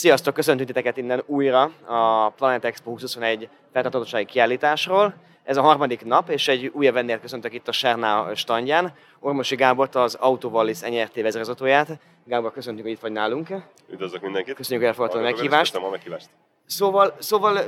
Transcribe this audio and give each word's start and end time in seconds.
Sziasztok, 0.00 0.34
köszöntünk 0.34 0.68
titeket 0.68 0.96
innen 0.96 1.22
újra 1.26 1.70
a 1.86 2.30
Planet 2.30 2.64
Expo 2.64 2.90
2021 2.90 3.48
feltarthatósági 3.72 4.24
kiállításról. 4.24 5.14
Ez 5.44 5.56
a 5.56 5.62
harmadik 5.62 6.04
nap, 6.04 6.28
és 6.28 6.48
egy 6.48 6.66
újabb 6.66 6.94
vendéget 6.94 7.20
köszöntök 7.20 7.52
itt 7.54 7.68
a 7.68 7.72
Serná 7.72 8.34
standján. 8.34 8.92
Ormosi 9.18 9.54
Gábort, 9.54 9.94
az 9.94 10.14
Autovallis 10.14 10.80
NRT 10.80 11.14
vezérvezetőjét. 11.14 11.86
Gábor, 12.24 12.52
köszöntjük, 12.52 12.86
hogy 12.86 12.94
itt 12.94 13.00
vagy 13.00 13.12
nálunk. 13.12 13.48
Üdvözlök 13.90 14.22
mindenkit. 14.22 14.54
Köszönjük, 14.54 14.84
hogy 14.84 14.90
elfogadtad 14.90 15.20
a 15.20 15.30
meghívást. 15.30 15.74
a 15.74 15.90
meghívást. 15.90 16.28
Szóval, 16.66 17.16
szóval 17.18 17.58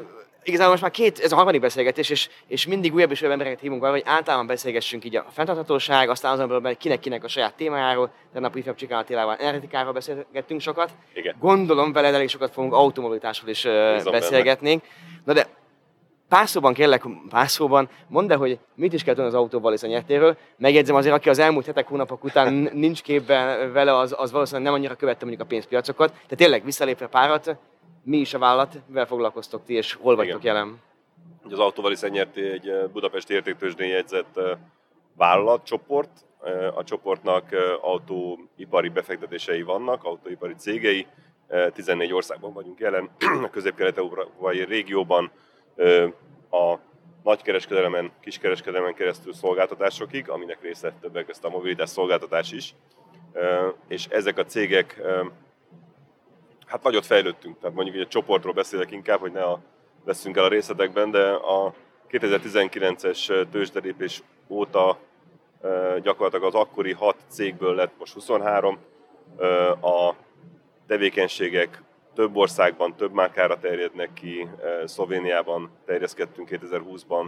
igazából 0.43 0.70
most 0.70 0.82
már 0.82 0.90
két, 0.90 1.18
ez 1.18 1.32
a 1.32 1.36
harmadik 1.36 1.61
beszélgetés, 1.61 2.11
és, 2.11 2.29
és 2.46 2.66
mindig 2.66 2.95
újabb 2.95 3.11
és 3.11 3.20
újabb 3.20 3.32
embereket 3.32 3.61
hívunk 3.61 3.82
arra, 3.82 3.93
hogy 3.93 4.02
általában 4.04 4.46
beszélgessünk 4.46 5.04
így 5.04 5.16
a 5.16 5.26
fenntarthatóság, 5.30 6.08
aztán 6.08 6.32
azonban 6.32 6.76
kinek-kinek 6.79 7.25
a 7.25 7.29
saját 7.29 7.54
témájáról, 7.54 8.11
tegnap 8.32 8.57
ifjabb 8.57 8.76
Csikán 8.76 8.98
Attilával 8.98 9.36
energetikáról 9.36 9.93
beszélgettünk 9.93 10.61
sokat. 10.61 10.90
Igen. 11.14 11.36
Gondolom 11.40 11.93
veled 11.93 12.14
elég 12.14 12.29
sokat 12.29 12.52
fogunk 12.52 12.72
automobilitásról 12.72 13.50
is 13.50 13.62
Bízom 13.62 14.12
beszélgetni. 14.12 14.82
Na 15.25 15.32
de 15.32 15.46
pár 16.29 16.48
szóban 16.48 16.72
kérlek, 16.72 17.03
pár 17.29 17.48
szóban, 17.48 17.89
mondd 18.09 18.32
el, 18.32 18.39
hogy 18.39 18.59
mit 18.75 18.93
is 18.93 19.03
kell 19.03 19.14
tudni 19.14 19.29
az 19.29 19.34
autóval 19.34 19.72
és 19.72 19.82
a 19.82 19.86
nyertéről. 19.86 20.36
Megjegyzem 20.56 20.96
azért, 20.96 21.14
aki 21.14 21.29
az 21.29 21.39
elmúlt 21.39 21.67
hetek, 21.67 21.89
hónapok 21.89 22.25
után 22.25 22.70
nincs 22.72 23.03
képben 23.03 23.72
vele, 23.72 23.96
az, 23.96 24.14
az 24.17 24.32
valószínűleg 24.32 24.67
nem 24.67 24.75
annyira 24.75 24.95
követte 24.95 25.25
mondjuk 25.25 25.46
a 25.46 25.50
pénzpiacokat. 25.50 26.11
Tehát 26.12 26.36
tényleg 26.36 26.64
visszalépve 26.64 27.06
párat, 27.06 27.56
mi 28.02 28.16
is 28.16 28.34
a 28.34 28.38
vállalat, 28.38 28.79
mivel 28.86 29.06
foglalkoztok 29.06 29.64
ti, 29.64 29.74
és 29.74 29.94
hol 29.94 30.16
vagytok 30.16 30.42
Igen. 30.42 30.54
jelen? 30.54 30.80
Az 31.50 31.58
Autóval 31.58 31.92
is 31.92 32.00
nyerti 32.00 32.41
egy 32.41 32.69
eh, 32.69 32.88
Budapesti 32.92 33.34
értéktősdén 33.34 33.88
jegyzett 33.88 34.36
eh, 34.36 34.58
vállalatcsoport. 35.16 36.11
Eh, 36.44 36.77
a 36.78 36.84
csoportnak 36.84 37.44
autóipari 37.80 38.88
befektetései 38.88 39.62
vannak, 39.62 40.05
autóipari 40.05 40.55
cégei. 40.55 41.06
14 41.75 42.12
országban 42.12 42.52
vagyunk 42.52 42.80
jelen, 42.80 43.11
a 43.47 43.50
közép-kelet-európai 43.50 44.64
régióban 44.64 45.30
a 46.50 46.75
nagykereskedelemen, 47.22 48.11
kiskereskedelemen 48.20 48.94
keresztül 48.94 49.33
szolgáltatásokig, 49.33 50.28
aminek 50.28 50.62
része 50.62 50.92
többek 51.00 51.27
között 51.27 51.44
a 51.44 51.50
mobilitás 51.50 51.89
szolgáltatás 51.89 52.53
is. 52.53 52.75
És 53.89 54.06
ezek 54.06 54.39
a 54.39 54.44
cégek 54.44 55.00
hát 56.73 56.83
nagyot 56.83 57.06
fejlődtünk, 57.06 57.59
tehát 57.61 57.77
mondjuk 57.77 57.97
egy 57.97 58.09
csoportról 58.09 58.53
beszélek 58.53 58.91
inkább, 58.91 59.20
hogy 59.20 59.33
ne 59.33 59.42
a, 59.42 59.61
veszünk 60.05 60.37
el 60.37 60.45
a 60.45 60.48
részletekben, 60.48 61.11
de 61.11 61.31
a 61.31 61.75
2019-es 62.11 63.48
tőzsdelépés 63.51 64.23
óta 64.48 64.98
gyakorlatilag 66.03 66.45
az 66.45 66.55
akkori 66.55 66.93
6 66.93 67.17
cégből 67.28 67.75
lett 67.75 67.93
most 67.98 68.12
23. 68.12 68.78
A 69.81 70.15
tevékenységek 70.87 71.83
több 72.15 72.37
országban, 72.37 72.97
több 72.97 73.12
márkára 73.12 73.59
terjednek 73.59 74.12
ki, 74.12 74.48
Szlovéniában 74.84 75.70
terjeszkedtünk 75.84 76.48
2020-ban, 76.50 77.27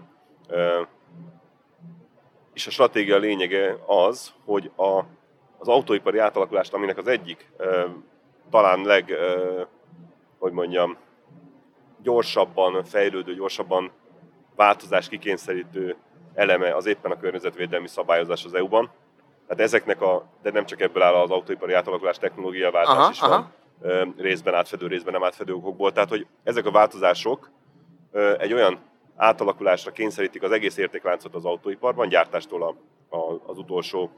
és 2.53 2.67
a 2.67 2.70
stratégia 2.70 3.17
lényege 3.17 3.77
az, 3.87 4.33
hogy 4.45 4.70
a, 4.77 5.00
az 5.59 5.69
autóipari 5.69 6.19
átalakulást, 6.19 6.75
aminek 6.75 6.98
az 6.98 7.06
egyik 7.06 7.50
talán 8.50 8.84
leg, 8.84 9.17
hogy 10.39 10.53
mondjam, 10.53 10.97
gyorsabban 12.03 12.84
fejlődő, 12.84 13.34
gyorsabban 13.34 13.91
változás 14.56 15.09
kikényszerítő 15.09 15.97
eleme 16.34 16.75
az 16.77 16.87
éppen 16.87 17.11
a 17.11 17.19
környezetvédelmi 17.19 17.89
szabályozás 17.89 18.45
az 18.45 18.55
EU-ban. 18.55 18.91
Tehát 19.47 19.62
ezeknek 19.62 20.03
a, 20.03 20.27
de 20.42 20.50
nem 20.50 20.67
csak 20.67 20.81
ebből 20.81 21.03
áll 21.03 21.15
az 21.15 21.31
autóipari 21.31 21.72
átalakulás, 21.72 22.19
technológia 22.19 22.70
változás 22.70 23.00
aha, 23.00 23.11
is 23.11 23.20
aha. 23.20 23.53
van, 23.81 24.15
részben 24.17 24.55
átfedő, 24.55 24.87
részben 24.87 25.12
nem 25.12 25.25
átfedő 25.25 25.55
okokból. 25.55 25.92
Tehát, 25.92 26.09
hogy 26.09 26.27
ezek 26.42 26.67
a 26.67 26.70
változások 26.70 27.50
egy 28.39 28.53
olyan 28.53 28.78
átalakulásra 29.17 29.92
kényszerítik 29.92 30.42
az 30.42 30.50
egész 30.50 30.77
értékláncot 30.77 31.34
az 31.34 31.45
autóiparban, 31.45 32.09
gyártástól 32.09 32.62
a, 32.62 32.76
a, 33.16 33.41
az 33.47 33.59
utolsó 33.59 34.11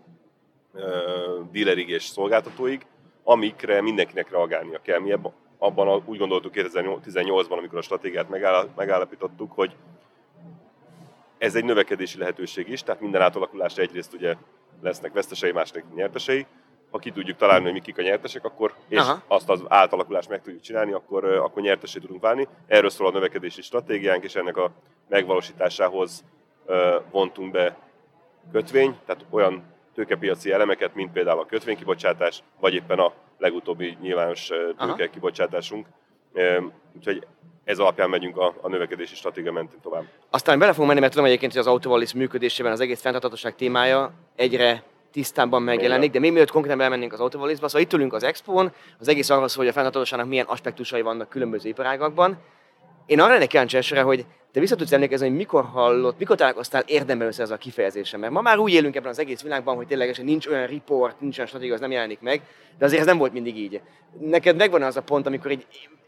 dealerig 1.52 1.88
és 1.88 2.04
szolgáltatóig, 2.04 2.86
amikre 3.28 3.80
mindenkinek 3.80 4.30
reagálnia 4.30 4.80
kell. 4.82 4.98
Mi 4.98 5.14
abban 5.58 6.02
úgy 6.04 6.18
gondoltuk 6.18 6.52
2018-ban, 6.54 7.58
amikor 7.58 7.78
a 7.78 7.82
stratégiát 7.82 8.28
megállapítottuk, 8.76 9.52
hogy 9.52 9.76
ez 11.38 11.54
egy 11.54 11.64
növekedési 11.64 12.18
lehetőség 12.18 12.68
is, 12.68 12.82
tehát 12.82 13.00
minden 13.00 13.22
átalakulásra 13.22 13.82
egyrészt 13.82 14.14
ugye 14.14 14.34
lesznek 14.82 15.12
vesztesei, 15.12 15.52
másnak 15.52 15.94
nyertesei. 15.94 16.46
Ha 16.90 16.98
ki 16.98 17.10
tudjuk 17.10 17.36
találni, 17.36 17.64
hogy 17.64 17.72
mi 17.72 17.80
kik 17.80 17.98
a 17.98 18.02
nyertesek, 18.02 18.44
akkor, 18.44 18.74
és 18.88 18.98
Aha. 18.98 19.22
azt 19.26 19.48
az 19.48 19.62
átalakulást 19.68 20.28
meg 20.28 20.42
tudjuk 20.42 20.62
csinálni, 20.62 20.92
akkor, 20.92 21.24
akkor 21.24 21.62
nyertesé 21.62 21.98
tudunk 21.98 22.22
válni. 22.22 22.48
Erről 22.66 22.90
szól 22.90 23.06
a 23.06 23.10
növekedési 23.10 23.62
stratégiánk, 23.62 24.24
és 24.24 24.34
ennek 24.34 24.56
a 24.56 24.70
megvalósításához 25.08 26.24
vontunk 27.10 27.50
be 27.50 27.76
kötvény, 28.52 28.96
tehát 29.06 29.24
olyan 29.30 29.75
tőkepiaci 29.96 30.52
elemeket, 30.52 30.94
mint 30.94 31.12
például 31.12 31.40
a 31.40 31.46
kötvénykibocsátás, 31.46 32.42
vagy 32.60 32.74
éppen 32.74 32.98
a 32.98 33.12
legutóbbi 33.38 33.96
nyilvános 34.00 34.48
tőkekibocsátásunk. 34.78 35.86
Úgyhogy 36.96 37.26
ez 37.64 37.78
alapján 37.78 38.10
megyünk 38.10 38.36
a, 38.36 38.54
a 38.60 38.68
növekedési 38.68 39.14
stratégia 39.14 39.52
mentén 39.52 39.80
tovább. 39.82 40.04
Aztán 40.30 40.58
bele 40.58 40.70
fogunk 40.70 40.88
menni, 40.88 41.00
mert 41.00 41.12
tudom 41.12 41.26
egyébként, 41.26 41.52
hogy 41.52 41.60
az 41.60 41.66
Autovalis 41.66 42.14
működésében 42.14 42.72
az 42.72 42.80
egész 42.80 43.00
fenntarthatóság 43.00 43.54
témája 43.54 44.12
egyre 44.36 44.82
tisztában 45.12 45.62
megjelenik, 45.62 46.10
de 46.10 46.18
még 46.18 46.32
mielőtt 46.32 46.50
konkrétan 46.50 46.80
elmennénk 46.80 47.12
az 47.12 47.20
Autovalisba, 47.20 47.66
szóval 47.68 47.82
itt 47.82 47.92
ülünk 47.92 48.12
az 48.12 48.22
Expon, 48.22 48.72
az 48.98 49.08
egész 49.08 49.30
arról 49.30 49.48
szól, 49.48 49.58
hogy 49.58 49.68
a 49.68 49.72
fenntarthatóságnak 49.72 50.28
milyen 50.28 50.46
aspektusai 50.46 51.02
vannak 51.02 51.28
különböző 51.28 51.68
iparágakban. 51.68 52.38
Én 53.06 53.20
arra 53.20 53.32
lennék 53.32 53.48
kíváncsi 53.48 53.98
hogy 53.98 54.26
te 54.56 54.62
vissza 54.62 54.76
tudsz 54.76 54.92
emlékezni, 54.92 55.28
hogy 55.28 55.36
mikor 55.36 55.64
hallott, 55.64 56.18
mikor 56.18 56.36
találkoztál 56.36 56.82
érdemben 56.86 57.26
össze 57.26 57.42
ez 57.42 57.50
a 57.50 57.56
kifejezéssel? 57.56 58.18
Mert 58.18 58.32
ma 58.32 58.40
már 58.40 58.58
úgy 58.58 58.72
élünk 58.72 58.96
ebben 58.96 59.10
az 59.10 59.18
egész 59.18 59.42
világban, 59.42 59.76
hogy 59.76 59.86
ténylegesen 59.86 60.24
nincs 60.24 60.46
olyan 60.46 60.66
report, 60.66 61.20
nincs 61.20 61.36
olyan 61.36 61.48
stratégia, 61.48 61.74
az 61.74 61.80
nem 61.80 61.90
jelenik 61.90 62.20
meg, 62.20 62.42
de 62.78 62.84
azért 62.84 63.00
ez 63.00 63.06
nem 63.06 63.18
volt 63.18 63.32
mindig 63.32 63.56
így. 63.56 63.80
Neked 64.20 64.56
megvan 64.56 64.82
az 64.82 64.96
a 64.96 65.02
pont, 65.02 65.26
amikor 65.26 65.50
egy 65.50 65.66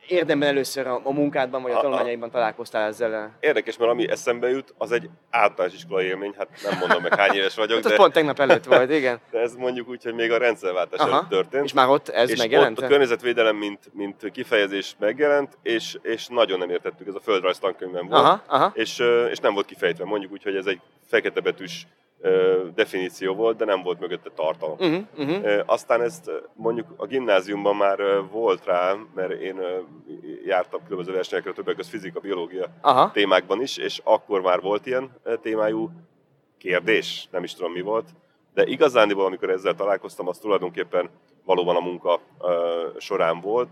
érdemben 0.08 0.48
először 0.48 0.86
a, 0.86 1.00
a 1.02 1.12
munkádban 1.12 1.62
vagy 1.62 1.72
a, 1.72 1.78
a 1.78 1.80
tanulmányaiban 1.80 2.30
találkoztál 2.30 2.88
ezzel? 2.88 3.36
Érdekes, 3.40 3.76
mert 3.76 3.90
ami 3.90 4.10
eszembe 4.10 4.48
jut, 4.48 4.74
az 4.78 4.92
egy 4.92 5.08
általános 5.30 5.74
iskolai 5.74 6.06
élmény, 6.06 6.34
hát 6.38 6.48
nem 6.62 6.78
mondom 6.78 7.02
meg 7.02 7.14
hány 7.14 7.34
éves 7.34 7.54
vagyok. 7.54 7.82
hát 7.82 7.92
de... 7.92 7.96
pont 7.96 8.12
tegnap 8.12 8.40
előtt 8.40 8.64
volt, 8.64 8.90
igen. 8.90 9.20
De 9.30 9.38
ez 9.38 9.54
mondjuk 9.54 9.88
úgy, 9.88 10.02
hogy 10.04 10.14
még 10.14 10.30
a 10.30 10.38
rendszerváltás 10.38 11.00
Aha. 11.00 11.10
előtt 11.10 11.28
történt. 11.28 11.64
És 11.64 11.72
már 11.72 11.88
ott 11.88 12.08
ez 12.08 12.30
és 12.30 12.38
megjelent? 12.38 12.78
Ott 12.78 12.84
a 12.84 12.88
környezetvédelem, 12.88 13.56
mint, 13.56 13.90
mint 13.92 14.30
kifejezés 14.30 14.96
megjelent, 14.98 15.58
és, 15.62 15.98
és 16.02 16.26
nagyon 16.28 16.58
nem 16.58 16.70
értettük, 16.70 17.06
ez 17.06 17.14
a 17.14 17.20
földrajz 17.20 17.58
tankönyvben 17.58 18.06
volt, 18.08 18.24
aha, 18.24 18.37
aha. 18.46 18.72
És, 18.74 18.98
és 19.30 19.38
nem 19.38 19.54
volt 19.54 19.66
kifejtve. 19.66 20.04
Mondjuk 20.04 20.32
úgy, 20.32 20.42
hogy 20.42 20.56
ez 20.56 20.66
egy 20.66 20.80
fekete 21.06 21.40
betűs 21.40 21.86
definíció 22.74 23.34
volt, 23.34 23.56
de 23.56 23.64
nem 23.64 23.82
volt 23.82 24.00
mögötte 24.00 24.30
tartalom. 24.34 24.76
Uh-huh, 24.78 25.04
uh-huh. 25.16 25.62
Aztán 25.66 26.02
ezt 26.02 26.30
mondjuk 26.54 26.86
a 26.96 27.06
gimnáziumban 27.06 27.76
már 27.76 27.98
volt 28.30 28.64
rá, 28.64 28.94
mert 29.14 29.30
én 29.30 29.60
jártam 30.44 30.80
különböző 30.82 31.12
versenyekre, 31.12 31.52
többek 31.52 31.76
között 31.76 31.90
fizika, 31.90 32.20
biológia 32.20 32.66
Aha. 32.80 33.10
témákban 33.10 33.62
is, 33.62 33.76
és 33.76 34.00
akkor 34.04 34.40
már 34.40 34.60
volt 34.60 34.86
ilyen 34.86 35.10
témájú 35.42 35.90
kérdés, 36.58 37.28
nem 37.30 37.44
is 37.44 37.54
tudom 37.54 37.72
mi 37.72 37.80
volt, 37.80 38.08
de 38.54 38.66
igazándiból, 38.66 39.24
amikor 39.24 39.50
ezzel 39.50 39.74
találkoztam, 39.74 40.28
az 40.28 40.38
tulajdonképpen 40.38 41.10
valóban 41.44 41.76
a 41.76 41.80
munka 41.80 42.20
során 42.98 43.40
volt. 43.40 43.68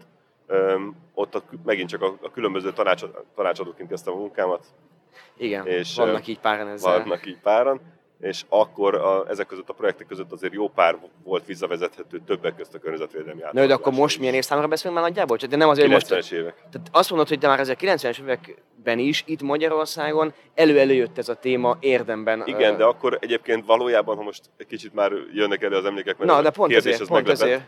Ott 1.15 1.35
a, 1.35 1.43
megint 1.65 1.89
csak 1.89 2.03
a, 2.03 2.17
a 2.23 2.31
különböző 2.31 2.73
tanács, 2.73 3.05
tanácsadóként 3.35 3.89
kezdtem 3.89 4.15
a 4.15 4.17
munkámat. 4.17 4.67
Igen, 5.37 5.67
és 5.67 5.95
vannak 5.97 6.27
így 6.27 6.39
páran 6.39 6.69
ezzel. 6.69 6.99
Vannak 6.99 7.27
így 7.27 7.39
páran 7.43 7.81
és 8.21 8.45
akkor 8.49 8.95
a, 8.95 9.25
ezek 9.29 9.47
között 9.47 9.69
a 9.69 9.73
projektek 9.73 10.07
között 10.07 10.33
azért 10.33 10.53
jó 10.53 10.69
pár 10.69 10.99
volt 11.25 11.47
visszavezethető 11.47 12.21
többek 12.27 12.57
között 12.57 12.75
a 12.75 12.79
környezetvédelmi 12.79 13.41
Na, 13.53 13.67
de 13.67 13.75
akkor 13.75 13.93
most 13.93 14.19
milyen 14.19 14.35
évszámra 14.35 14.67
beszélünk 14.67 15.01
már 15.01 15.09
nagyjából? 15.09 15.37
De 15.37 15.57
nem 15.57 15.69
azért 15.69 15.89
90-es 15.89 16.11
most... 16.11 16.33
évek. 16.33 16.55
Tehát 16.55 16.89
azt 16.93 17.11
mondod, 17.11 17.29
hogy 17.29 17.39
de 17.39 17.49
már 17.49 17.61
azért 17.61 17.81
90-es 17.83 18.21
években 18.21 18.99
is 18.99 19.25
itt 19.27 19.43
Magyarországon 19.43 20.33
elő-előjött 20.55 21.19
ez 21.19 21.29
a 21.29 21.35
téma 21.35 21.77
érdemben. 21.81 22.43
Igen, 22.45 22.73
uh... 22.73 22.79
de 22.79 22.85
akkor 22.85 23.19
egyébként 23.21 23.67
valójában, 23.67 24.17
ha 24.17 24.23
most 24.23 24.43
egy 24.57 24.67
kicsit 24.67 24.95
már 24.95 25.13
jönnek 25.33 25.63
elő 25.63 25.77
az 25.77 25.85
emlékek, 25.85 26.19
mert 26.19 26.31
Na, 26.31 26.43
de 26.43 26.51
pont 26.51 26.71
kérdés 26.71 26.93
ezért, 26.93 27.09
pont 27.09 27.29
ezért 27.29 27.63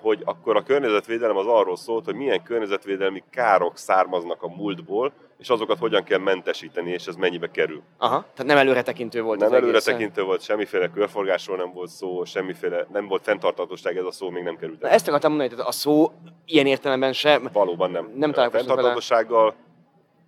hogy 0.00 0.22
akkor 0.24 0.56
a 0.56 0.62
környezetvédelem 0.62 1.36
az 1.36 1.46
arról 1.46 1.76
szólt, 1.76 2.04
hogy 2.04 2.14
milyen 2.14 2.42
környezetvédelmi 2.42 3.22
károk 3.30 3.76
származnak 3.76 4.42
a 4.42 4.48
múltból, 4.48 5.12
és 5.38 5.48
azokat 5.48 5.78
hogyan 5.78 6.04
kell 6.04 6.18
mentesíteni, 6.18 6.90
és 6.90 7.06
ez 7.06 7.14
mennyibe 7.14 7.50
kerül. 7.50 7.82
Aha, 7.98 8.20
tehát 8.20 8.52
nem 8.52 8.56
előretekintő 8.56 9.22
volt 9.22 9.40
Nem 9.40 9.52
előretekintő 9.52 10.22
volt, 10.22 10.42
semmiféle 10.42 10.90
körforgásról 10.90 11.56
nem 11.56 11.72
volt 11.72 11.90
szó, 11.90 12.24
semmiféle, 12.24 12.86
nem 12.92 13.06
volt 13.06 13.22
fenntartatóság, 13.22 13.96
ez 13.96 14.04
a 14.04 14.10
szó 14.10 14.30
még 14.30 14.42
nem 14.42 14.56
került. 14.56 14.80
Na, 14.80 14.88
ezt 14.88 15.08
akartam 15.08 15.30
mondani, 15.30 15.54
hogy 15.54 15.64
a 15.66 15.72
szó 15.72 16.12
ilyen 16.44 16.66
értelemben 16.66 17.12
sem. 17.12 17.48
Valóban 17.52 17.90
nem. 17.90 18.12
Nem 18.14 18.32
találkoztunk 18.32 18.70
Fenntartatósággal, 18.70 19.54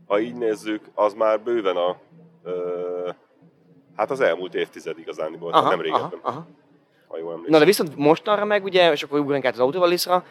ha 0.06 0.20
így 0.20 0.34
nézzük, 0.34 0.84
az 0.94 1.14
már 1.14 1.40
bőven 1.40 1.76
a, 1.76 1.96
ö, 2.44 3.10
hát 3.96 4.10
az 4.10 4.20
elmúlt 4.20 4.54
évtized 4.54 4.98
igazán 4.98 5.36
volt, 5.38 5.54
aha, 5.54 5.68
nem 5.68 5.80
régebben. 5.80 6.18
Aha, 6.22 6.28
aha. 6.28 6.46
Ha 7.12 7.18
jól 7.18 7.44
Na 7.46 7.58
de 7.58 7.64
viszont 7.64 7.96
mostanra 7.96 8.44
meg 8.44 8.64
ugye, 8.64 8.92
és 8.92 9.02
akkor 9.02 9.18
ugrunk 9.18 9.44
át 9.44 9.52
az 9.52 9.58
autóvaliszra, 9.58 10.24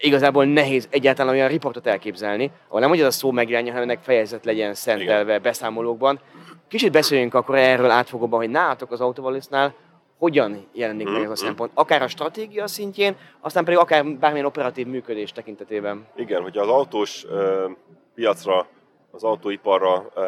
igazából 0.00 0.44
nehéz 0.44 0.88
egyáltalán 0.90 1.34
olyan 1.34 1.48
riportot 1.48 1.86
elképzelni, 1.86 2.50
ahol 2.68 2.80
nem 2.80 2.88
hogy 2.88 3.00
ez 3.00 3.06
a 3.06 3.10
szó 3.10 3.30
megjelenjen, 3.30 3.74
hanem 3.74 3.88
ennek 3.88 4.02
fejezet 4.04 4.44
legyen 4.44 4.74
szentelve 4.74 5.30
Igen. 5.30 5.42
beszámolókban. 5.42 6.20
Kicsit 6.68 6.92
beszéljünk 6.92 7.34
akkor 7.34 7.56
erről 7.56 7.90
átfogóban, 7.90 8.38
hogy 8.40 8.50
nálatok 8.50 8.90
az 8.90 9.00
Autovalisnál 9.00 9.74
hogyan 10.18 10.66
jelenik 10.72 11.06
meg 11.06 11.16
ez 11.16 11.22
a 11.22 11.26
mhm, 11.26 11.32
szempont, 11.32 11.70
akár 11.74 12.02
a 12.02 12.08
stratégia 12.08 12.66
szintjén, 12.66 13.16
aztán 13.40 13.64
pedig 13.64 13.78
akár 13.78 14.06
bármilyen 14.06 14.46
operatív 14.46 14.86
működés 14.86 15.32
tekintetében. 15.32 16.06
Igen, 16.16 16.42
hogy 16.42 16.58
az 16.58 16.68
autós 16.68 17.24
uh, 17.24 17.70
piacra, 18.14 18.66
az 19.10 19.24
autóiparra 19.24 20.10
uh, 20.14 20.24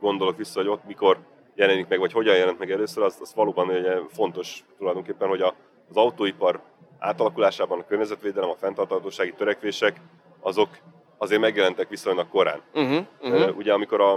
gondolok 0.00 0.36
vissza, 0.36 0.60
hogy 0.60 0.68
ott 0.68 0.84
mikor 0.86 1.18
jelenik 1.58 1.88
meg, 1.88 1.98
vagy 1.98 2.12
hogyan 2.12 2.36
jelent 2.36 2.58
meg 2.58 2.70
először, 2.70 3.02
az, 3.02 3.18
az 3.20 3.34
valóban 3.34 3.68
ugye 3.68 3.96
fontos 4.10 4.64
tulajdonképpen, 4.78 5.28
hogy 5.28 5.40
a, 5.40 5.54
az 5.88 5.96
autóipar 5.96 6.60
átalakulásában 6.98 7.78
a 7.78 7.86
környezetvédelem, 7.86 8.50
a 8.50 8.56
fenntarthatósági 8.56 9.32
törekvések, 9.32 10.00
azok 10.40 10.68
azért 11.16 11.40
megjelentek 11.40 11.88
viszonylag 11.88 12.28
korán. 12.28 12.62
Uh-huh, 12.74 13.06
uh-huh. 13.20 13.56
Ugye 13.56 13.72
amikor 13.72 14.00
a, 14.00 14.12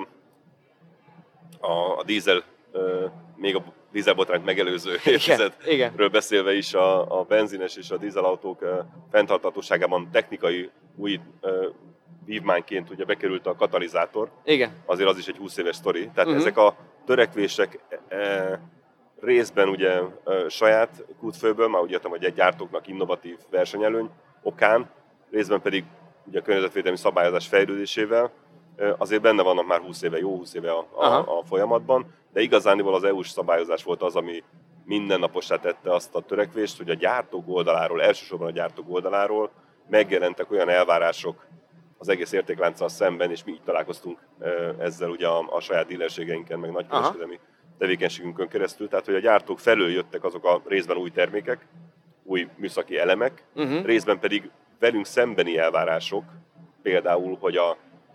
a, 1.60 1.98
a 1.98 2.04
dízel, 2.06 2.44
még 3.36 3.56
a 3.56 3.64
dízelbotrányt 3.92 4.46
megelőző 4.46 4.98
évtizedről 5.06 6.10
beszélve 6.10 6.54
is 6.54 6.74
a, 6.74 7.20
a 7.20 7.24
benzines 7.24 7.76
és 7.76 7.92
a 7.92 7.98
dízelautók 7.98 8.66
fenntarthatóságában 9.12 10.10
technikai 10.12 10.70
új 10.96 11.20
vívmányként 12.26 12.90
ugye 12.90 13.06
bekerült 13.06 13.48
a 13.48 13.56
katalizátor. 13.56 14.30
Igen. 14.44 14.72
Azért 14.86 15.10
az 15.10 15.18
is 15.18 15.28
egy 15.28 15.38
20 15.38 15.58
éves 15.58 15.76
sztori. 15.76 16.00
Tehát 16.00 16.30
uh-huh. 16.30 16.36
ezek 16.36 16.58
a 16.58 16.76
törekvések 17.06 17.80
e, 18.08 18.60
részben 19.22 19.68
ugye 19.68 19.90
e, 19.90 20.04
saját 20.50 21.06
kútfőből, 21.20 21.68
már 21.68 21.82
úgy 21.82 21.92
értem, 21.92 22.12
hogy 22.12 22.24
egy 22.24 22.34
gyártóknak 22.34 22.88
innovatív 22.88 23.38
versenyelőny 23.50 24.10
okán, 24.42 24.90
részben 25.32 25.62
pedig 25.62 25.84
ugye 26.26 26.40
a 26.40 26.42
környezetvédelmi 26.42 26.98
szabályozás 26.98 27.48
fejlődésével, 27.48 28.32
e, 28.78 28.96
azért 28.98 29.22
benne 29.22 29.44
vannak 29.44 29.68
már 29.68 29.80
20 29.80 30.02
éve, 30.02 30.18
jó 30.18 30.36
20 30.36 30.54
éve 30.54 30.72
a, 30.72 30.88
a, 30.92 31.38
a 31.38 31.44
folyamatban, 31.46 32.14
de 32.34 32.42
igazániból 32.42 32.94
az 32.94 33.04
EU-s 33.04 33.30
szabályozás 33.30 33.84
volt 33.84 34.02
az, 34.02 34.16
ami 34.16 34.44
mindennaposá 34.86 35.56
tette 35.56 35.94
azt 35.94 36.16
a 36.16 36.22
törekvést, 36.22 36.78
hogy 36.78 36.90
a 36.90 36.94
gyártók 36.94 37.44
oldaláról, 37.48 38.02
elsősorban 38.02 38.48
a 38.48 38.52
gyártók 38.52 38.86
oldaláról 38.90 39.52
megjelentek 39.90 40.52
olyan 40.52 40.70
elvárások 40.70 41.46
az 42.02 42.10
egész 42.10 42.32
értéklánccal 42.32 42.90
szemben, 42.90 43.32
és 43.32 43.44
mi 43.44 43.52
így 43.52 43.62
találkoztunk 43.66 44.20
ezzel 44.80 45.10
ugye 45.10 45.28
a, 45.28 45.56
a 45.56 45.60
saját 45.60 45.88
dílerségeinken, 45.88 46.60
meg 46.60 46.72
nagykereskedelmi 46.72 47.40
tevékenységünkön 47.78 48.48
keresztül. 48.48 48.88
Tehát, 48.88 49.06
hogy 49.06 49.16
a 49.16 49.20
gyártók 49.20 49.60
felől 49.60 49.90
jöttek 49.90 50.24
azok 50.24 50.46
a 50.46 50.62
részben 50.66 50.98
új 50.98 51.10
termékek, 51.10 51.68
új 52.24 52.48
műszaki 52.56 52.98
elemek, 52.98 53.44
uh-huh. 53.56 53.86
részben 53.86 54.20
pedig 54.20 54.50
velünk 54.80 55.06
szembeni 55.06 55.58
elvárások, 55.58 56.24
például, 56.82 57.38
hogy 57.40 57.58
a, 57.58 57.70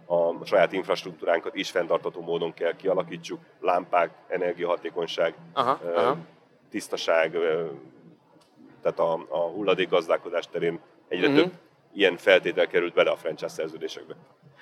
a 0.07 0.45
saját 0.45 0.73
infrastruktúránkat 0.73 1.55
is 1.55 1.71
fenntartató 1.71 2.21
módon 2.21 2.55
kell 2.55 2.77
kialakítsuk, 2.77 3.41
lámpák, 3.61 4.11
energiahatékonyság, 4.29 5.35
aha, 5.53 5.81
ö, 5.85 5.97
aha. 5.97 6.17
tisztaság, 6.71 7.35
ö, 7.35 7.67
tehát 8.83 8.99
a, 8.99 9.27
a 9.29 9.39
hulladékgazdálkodás 9.39 10.49
terén 10.49 10.81
egyre 11.09 11.29
uh-huh. 11.29 11.43
több 11.43 11.53
ilyen 11.97 12.17
feltétel 12.17 12.67
került 12.67 12.95
bele 12.95 13.11
a 13.11 13.17
franchise 13.17 13.49
szerződésekbe. 13.49 14.15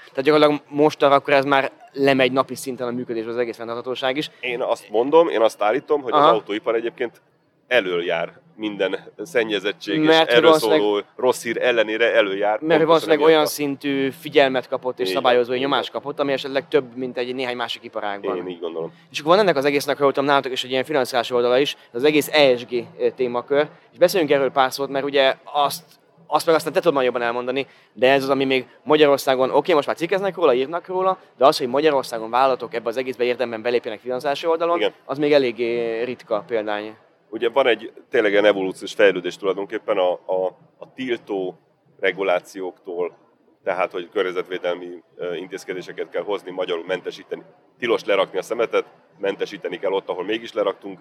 Tehát 0.09 0.25
gyakorlatilag 0.25 0.63
most 0.69 1.03
arra 1.03 1.15
akkor 1.15 1.33
ez 1.33 1.45
már 1.45 1.73
lemegy 1.93 2.33
napi 2.33 2.55
szinten 2.55 2.89
a 2.89 2.91
működés 2.91 3.25
az 3.27 3.37
egész 3.37 3.57
fenntarthatóság 3.57 4.17
is. 4.17 4.31
Én 4.41 4.63
azt 4.63 4.91
mondom, 4.91 5.29
én 5.29 5.41
azt 5.41 5.63
állítom, 5.63 6.03
hogy 6.03 6.13
Aha. 6.13 6.27
az 6.27 6.33
autóipar 6.33 6.75
egyébként 6.75 7.21
előjár 7.67 8.43
minden 8.57 8.99
szennyezettség 9.23 10.01
mert 10.01 10.31
és 10.31 10.37
erről 10.37 10.53
szóló 10.53 11.03
rossz 11.17 11.43
hír 11.43 11.63
ellenére 11.63 12.15
előjár. 12.15 12.61
Mert 12.61 12.85
valószínűleg 12.85 13.21
olyan 13.21 13.47
szintű 13.47 14.11
figyelmet 14.11 14.69
kapott 14.69 15.01
és 15.01 15.09
szabályozói 15.09 15.59
nyomást 15.59 15.91
kapott, 15.91 16.21
ami 16.21 16.33
esetleg 16.33 16.69
több, 16.69 16.97
mint 16.97 17.19
egy 17.19 17.35
néhány 17.35 17.57
másik 17.57 17.85
iparágban. 17.85 18.37
Én 18.37 18.49
így 18.49 18.61
gondolom. 18.61 18.93
És 19.11 19.19
akkor 19.19 19.31
van 19.31 19.41
ennek 19.41 19.57
az 19.57 19.65
egésznek, 19.65 19.97
ha 19.97 20.03
voltam 20.03 20.25
nálatok 20.25 20.53
is 20.53 20.65
egy 20.65 20.71
ilyen 20.71 20.85
finanszírozás 20.85 21.31
oldala 21.31 21.59
is, 21.59 21.77
az 21.93 22.05
egész 22.05 22.29
ESG 22.29 22.85
témakör. 23.15 23.67
És 23.93 23.99
beszéljünk 23.99 24.33
erről 24.33 24.51
pár 24.51 24.73
szót, 24.73 24.89
mert 24.89 25.05
ugye 25.05 25.35
azt 25.45 25.83
azt 26.26 26.47
meg 26.47 26.55
aztán 26.55 26.73
te 26.73 26.81
tudod 26.81 27.05
jobban 27.05 27.23
elmondani, 27.23 27.67
de 27.93 28.11
ez 28.11 28.23
az, 28.23 28.29
ami 28.29 28.44
még 28.44 28.67
Magyarországon, 28.82 29.49
oké, 29.49 29.59
okay, 29.59 29.75
most 29.75 29.87
már 29.87 29.97
cikkeznek 29.97 30.37
róla, 30.37 30.55
írnak 30.55 30.87
róla, 30.87 31.19
de 31.37 31.47
az, 31.47 31.59
hogy 31.59 31.69
Magyarországon 31.69 32.31
vállalatok 32.31 32.75
ebbe 32.75 32.88
az 32.88 32.97
egészbe 32.97 33.25
érdemben 33.25 33.62
belépjenek 33.62 34.00
finanszási 34.00 34.47
oldalon, 34.47 34.76
Igen. 34.76 34.93
az 35.05 35.19
még 35.19 35.32
eléggé 35.32 36.03
ritka 36.03 36.44
példány. 36.47 36.97
Ugye 37.29 37.49
van 37.49 37.67
egy 37.67 37.93
tényleg 38.11 38.35
egy 38.35 38.44
evolúciós 38.44 38.93
fejlődés 38.93 39.37
tulajdonképpen 39.37 39.99
a, 39.99 40.12
a, 40.12 40.47
a 40.79 40.93
tiltó 40.94 41.59
regulációktól, 42.00 43.17
tehát 43.65 43.93
hogy 43.93 44.09
környezetvédelmi 44.12 45.03
intézkedéseket 45.37 46.11
kell 46.11 46.23
hozni, 46.23 46.50
magyarul 46.50 46.85
mentesíteni, 46.87 47.43
tilos 47.79 48.05
lerakni 48.05 48.38
a 48.38 48.43
szemetet, 48.43 48.85
mentesíteni 49.19 49.79
kell 49.79 49.93
ott, 49.93 50.09
ahol 50.09 50.25
mégis 50.25 50.53
leraktunk 50.53 50.99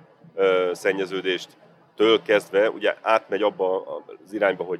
szennyeződést, 0.71 1.49
től 1.95 2.21
kezdve 2.21 2.69
ugye 2.69 2.95
átmegy 3.01 3.41
abba 3.41 3.83
az 4.25 4.33
irányba, 4.33 4.63
hogy 4.63 4.79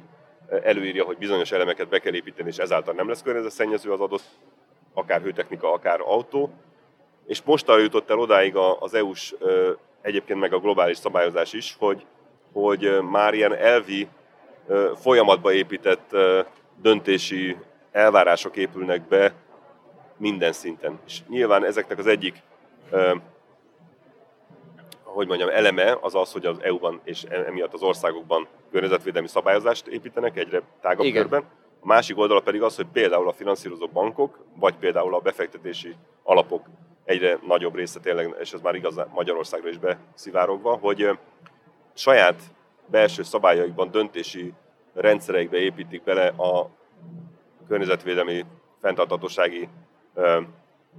előírja, 0.62 1.04
hogy 1.04 1.18
bizonyos 1.18 1.52
elemeket 1.52 1.88
be 1.88 1.98
kell 1.98 2.14
építeni, 2.14 2.48
és 2.48 2.56
ezáltal 2.56 2.94
nem 2.94 3.08
lesz 3.08 3.22
környezetszennyező 3.22 3.92
az 3.92 4.00
adott, 4.00 4.24
akár 4.94 5.20
hőtechnika, 5.20 5.72
akár 5.72 6.00
autó. 6.00 6.50
És 7.26 7.42
most 7.44 7.68
jutott 7.68 8.10
el 8.10 8.18
odáig 8.18 8.56
az 8.56 8.94
EU-s, 8.94 9.34
egyébként 10.02 10.40
meg 10.40 10.52
a 10.52 10.58
globális 10.58 10.96
szabályozás 10.96 11.52
is, 11.52 11.76
hogy, 11.78 12.06
hogy 12.52 12.98
már 13.10 13.34
ilyen 13.34 13.54
elvi 13.54 14.08
folyamatba 14.94 15.52
épített 15.52 16.16
döntési 16.82 17.56
elvárások 17.92 18.56
épülnek 18.56 19.08
be 19.08 19.32
minden 20.16 20.52
szinten. 20.52 21.00
És 21.06 21.20
nyilván 21.28 21.64
ezeknek 21.64 21.98
az 21.98 22.06
egyik 22.06 22.42
hogy 25.14 25.26
mondjam, 25.26 25.48
eleme 25.48 25.98
az 26.00 26.14
az, 26.14 26.32
hogy 26.32 26.46
az 26.46 26.62
EU-ban 26.62 27.00
és 27.04 27.22
emiatt 27.22 27.72
az 27.72 27.82
országokban 27.82 28.48
környezetvédelmi 28.70 29.28
szabályozást 29.28 29.86
építenek 29.86 30.36
egyre 30.36 30.62
tágabb 30.80 31.04
Igen. 31.04 31.20
körben. 31.20 31.44
A 31.80 31.86
másik 31.86 32.18
oldala 32.18 32.40
pedig 32.40 32.62
az, 32.62 32.76
hogy 32.76 32.86
például 32.92 33.28
a 33.28 33.32
finanszírozó 33.32 33.86
bankok, 33.86 34.38
vagy 34.56 34.74
például 34.74 35.14
a 35.14 35.18
befektetési 35.18 35.94
alapok 36.22 36.66
egyre 37.04 37.38
nagyobb 37.46 37.74
része 37.74 38.00
tényleg, 38.00 38.34
és 38.40 38.52
ez 38.52 38.60
már 38.60 38.74
igaz 38.74 39.00
Magyarországra 39.12 39.68
is 39.68 39.78
beszivárogva, 39.78 40.76
hogy 40.76 41.18
saját 41.94 42.42
belső 42.86 43.22
szabályaikban, 43.22 43.90
döntési 43.90 44.52
rendszereikbe 44.94 45.56
építik 45.56 46.02
bele 46.02 46.26
a 46.26 46.70
környezetvédelmi 47.68 48.44
fenntartatósági 48.80 49.68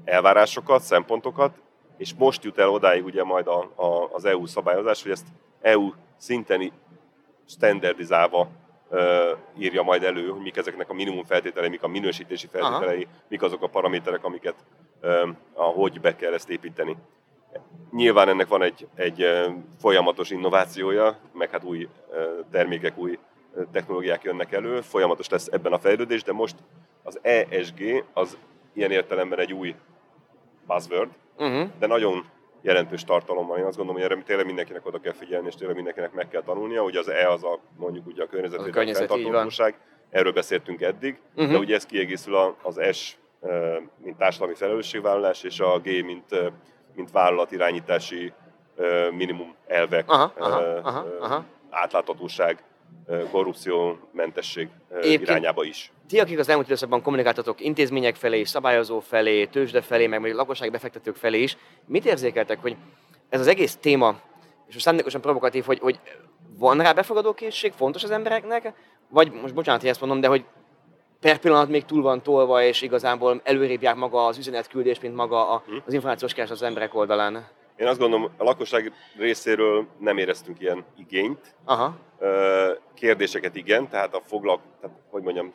elvárásokat, 0.06 0.82
szempontokat, 0.82 1.62
és 1.98 2.14
most 2.18 2.44
jut 2.44 2.58
el 2.58 2.70
odáig 2.70 3.06
ugye 3.06 3.24
majd 3.24 3.48
a, 3.48 3.72
a, 3.76 4.10
az 4.12 4.26
EU 4.26 4.46
szabályozás, 4.46 5.02
hogy 5.02 5.12
ezt 5.12 5.28
EU 5.62 5.92
szinten 6.18 6.72
standardizálva 7.48 8.48
ö, 8.90 9.32
írja 9.58 9.84
majd 9.84 10.04
elő, 10.04 10.30
hogy 10.30 10.42
mik 10.42 10.58
ezeknek 10.58 10.90
a 10.90 10.94
minimum 10.94 11.24
feltételei, 11.24 11.70
mik 11.70 11.84
a 11.84 11.88
minősítési 11.88 12.48
feltételei, 12.48 13.04
Aha. 13.04 13.14
mik 13.28 13.42
azok 13.42 13.64
a 13.64 13.68
paraméterek, 13.68 14.24
amiket 14.24 14.56
ö, 15.02 15.30
ahogy 15.54 16.02
be 16.02 16.16
kell 16.16 16.34
ezt 16.34 16.50
építeni. 16.50 16.98
Nyilván 17.92 18.30
ennek 18.30 18.48
van 18.48 18.62
egy, 18.62 18.88
egy 18.96 19.26
folyamatos 19.80 20.30
innovációja, 20.30 21.18
meg 21.34 21.50
hát 21.50 21.64
új 21.64 21.88
termékek, 22.52 22.98
új 22.98 23.20
technológiák 23.72 24.24
jönnek 24.24 24.52
elő, 24.52 24.82
folyamatos 24.82 25.30
lesz 25.30 25.48
ebben 25.52 25.74
a 25.74 25.80
fejlődés, 25.80 26.24
de 26.24 26.32
most 26.32 26.56
az 27.04 27.20
ESG 27.22 28.06
az 28.14 28.38
ilyen 28.74 28.92
értelemben 28.92 29.40
egy 29.40 29.54
új 29.54 29.76
buzzword, 30.68 31.10
uh-huh. 31.38 31.70
de 31.80 31.88
nagyon 31.88 32.26
jelentős 32.62 33.04
tartalom 33.04 33.48
van. 33.48 33.58
Én 33.58 33.66
azt 33.66 33.78
gondolom, 33.78 34.02
hogy 34.02 34.12
erre 34.12 34.24
tényleg 34.24 34.46
mindenkinek 34.46 34.86
oda 34.86 35.00
kell 35.00 35.14
figyelni, 35.14 35.48
és 35.48 35.56
tényleg 35.56 35.76
mindenkinek 35.76 36.14
meg 36.14 36.28
kell 36.28 36.42
tanulnia. 36.42 36.84
Ugye 36.84 37.00
az 37.00 37.08
E 37.10 37.30
az 37.30 37.44
a 37.44 37.60
mondjuk 37.78 38.08
ugye 38.08 38.24
a 38.24 38.28
környezetvédelmi 38.28 38.94
fenntarthatóság, 38.94 39.76
erről 40.10 40.32
beszéltünk 40.32 40.82
eddig, 40.82 41.20
uh-huh. 41.36 41.52
de 41.52 41.58
ugye 41.58 41.76
ez 41.76 41.86
kiegészül 41.86 42.56
az 42.62 42.82
S, 42.92 43.18
mint 44.04 44.18
társadalmi 44.18 44.56
felelősségvállalás, 44.56 45.44
és 45.44 45.60
a 45.60 45.80
G, 45.80 45.86
mint, 45.86 46.52
mint 46.96 47.12
vállalatirányítási 47.12 48.34
minimum 49.12 49.56
elvek, 49.68 50.10
aha, 50.10 50.32
aha, 50.38 50.60
aha, 50.84 51.06
aha. 51.20 51.44
átláthatóság, 51.70 52.64
korrupciómentesség 53.32 54.70
irányába 55.02 55.64
is 55.64 55.92
ti, 56.08 56.20
akik 56.20 56.40
az 56.40 56.50
elmúlt 56.50 56.68
időszakban 56.68 57.02
kommunikáltatok 57.02 57.62
intézmények 57.62 58.16
felé, 58.16 58.44
szabályozó 58.44 59.00
felé, 59.00 59.46
tőzsde 59.46 59.82
felé, 59.82 60.08
meg 60.08 60.24
a 60.24 60.36
lakosság 60.36 60.72
befektetők 60.72 61.16
felé 61.16 61.42
is, 61.42 61.58
mit 61.86 62.06
érzékeltek, 62.06 62.62
hogy 62.62 62.76
ez 63.30 63.40
az 63.40 63.48
egész 63.48 63.76
téma, 63.76 64.20
és 64.68 64.74
most 64.74 64.86
szándékosan 64.86 65.22
provokatív, 65.22 65.66
hogy, 65.66 65.80
hogy 65.80 66.00
van 66.58 66.78
rá 66.78 66.94
befogadó 66.94 67.34
készség, 67.34 67.72
fontos 67.72 68.04
az 68.04 68.12
embereknek, 68.12 68.74
vagy 69.10 69.32
most 69.32 69.54
bocsánat, 69.54 69.82
hogy 69.82 69.90
ezt 69.90 70.00
mondom, 70.00 70.20
de 70.20 70.28
hogy 70.28 70.46
per 71.20 71.38
pillanat 71.38 71.70
még 71.70 71.86
túl 71.86 72.02
van 72.02 72.22
tolva, 72.22 72.64
és 72.64 72.82
igazából 72.82 73.42
előrébb 73.44 73.82
jár 73.82 73.96
maga 73.96 74.26
az 74.26 74.38
üzenetküldés, 74.38 75.00
mint 75.00 75.16
maga 75.16 75.50
a, 75.50 75.64
hm? 75.66 75.76
az 75.86 75.94
információs 75.94 76.34
keres 76.34 76.50
az 76.50 76.62
emberek 76.62 76.96
oldalán. 76.96 77.48
Én 77.78 77.88
azt 77.88 78.00
gondolom, 78.00 78.32
a 78.38 78.44
lakosság 78.44 78.94
részéről 79.18 79.88
nem 80.00 80.18
éreztünk 80.18 80.60
ilyen 80.60 80.86
igényt. 80.98 81.56
Aha. 81.64 81.98
Kérdéseket 82.94 83.56
igen, 83.56 83.90
tehát 83.90 84.14
a 84.14 84.22
foglalk, 84.22 84.62
tehát, 84.82 84.98
hogy 85.10 85.24
mondjam, 85.24 85.54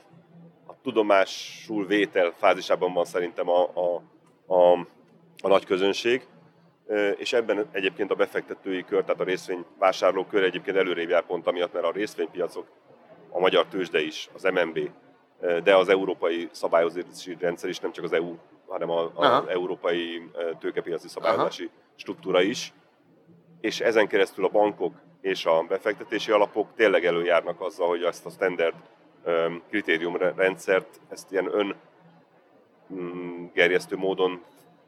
a 0.66 0.72
tudomásul 0.82 1.86
vétel 1.86 2.32
fázisában 2.36 2.92
van 2.92 3.04
szerintem 3.04 3.48
a, 3.48 3.62
a, 3.62 4.02
a, 4.54 4.72
a 5.42 5.48
nagy 5.48 5.64
közönség, 5.64 6.26
és 7.16 7.32
ebben 7.32 7.68
egyébként 7.72 8.10
a 8.10 8.14
befektetői 8.14 8.84
kör, 8.84 9.04
tehát 9.04 9.20
a 9.20 9.24
részvényvásárlók 9.24 10.28
kör 10.28 10.42
egyébként 10.42 10.76
előrébb 10.76 11.08
jár 11.08 11.22
pont 11.22 11.46
amiatt, 11.46 11.72
mert 11.72 11.84
a 11.84 11.92
részvénypiacok, 11.92 12.66
a 13.30 13.38
magyar 13.38 13.66
tőzsde 13.66 14.00
is, 14.00 14.28
az 14.34 14.42
MNB, 14.42 14.90
de 15.62 15.76
az 15.76 15.88
európai 15.88 16.48
szabályozási 16.52 17.36
rendszer 17.38 17.68
is, 17.68 17.78
nem 17.78 17.92
csak 17.92 18.04
az 18.04 18.12
EU, 18.12 18.36
hanem 18.70 18.90
az 18.90 19.46
európai 19.48 20.30
tőkepiaci 20.58 21.08
szabályozási 21.08 21.64
Aha. 21.64 21.74
struktúra 21.96 22.42
is, 22.42 22.72
és 23.60 23.80
ezen 23.80 24.08
keresztül 24.08 24.44
a 24.44 24.48
bankok 24.48 24.94
és 25.20 25.46
a 25.46 25.64
befektetési 25.68 26.30
alapok 26.30 26.68
tényleg 26.76 27.04
előjárnak 27.04 27.60
azzal, 27.60 27.88
hogy 27.88 28.02
ezt 28.02 28.26
a 28.26 28.30
standard 28.30 28.74
kritériumrendszert, 29.68 31.00
ezt 31.08 31.32
ilyen 31.32 31.54
ön 31.54 31.76
mm, 32.92 33.46
gerjesztő 33.52 33.96
módon 33.96 34.42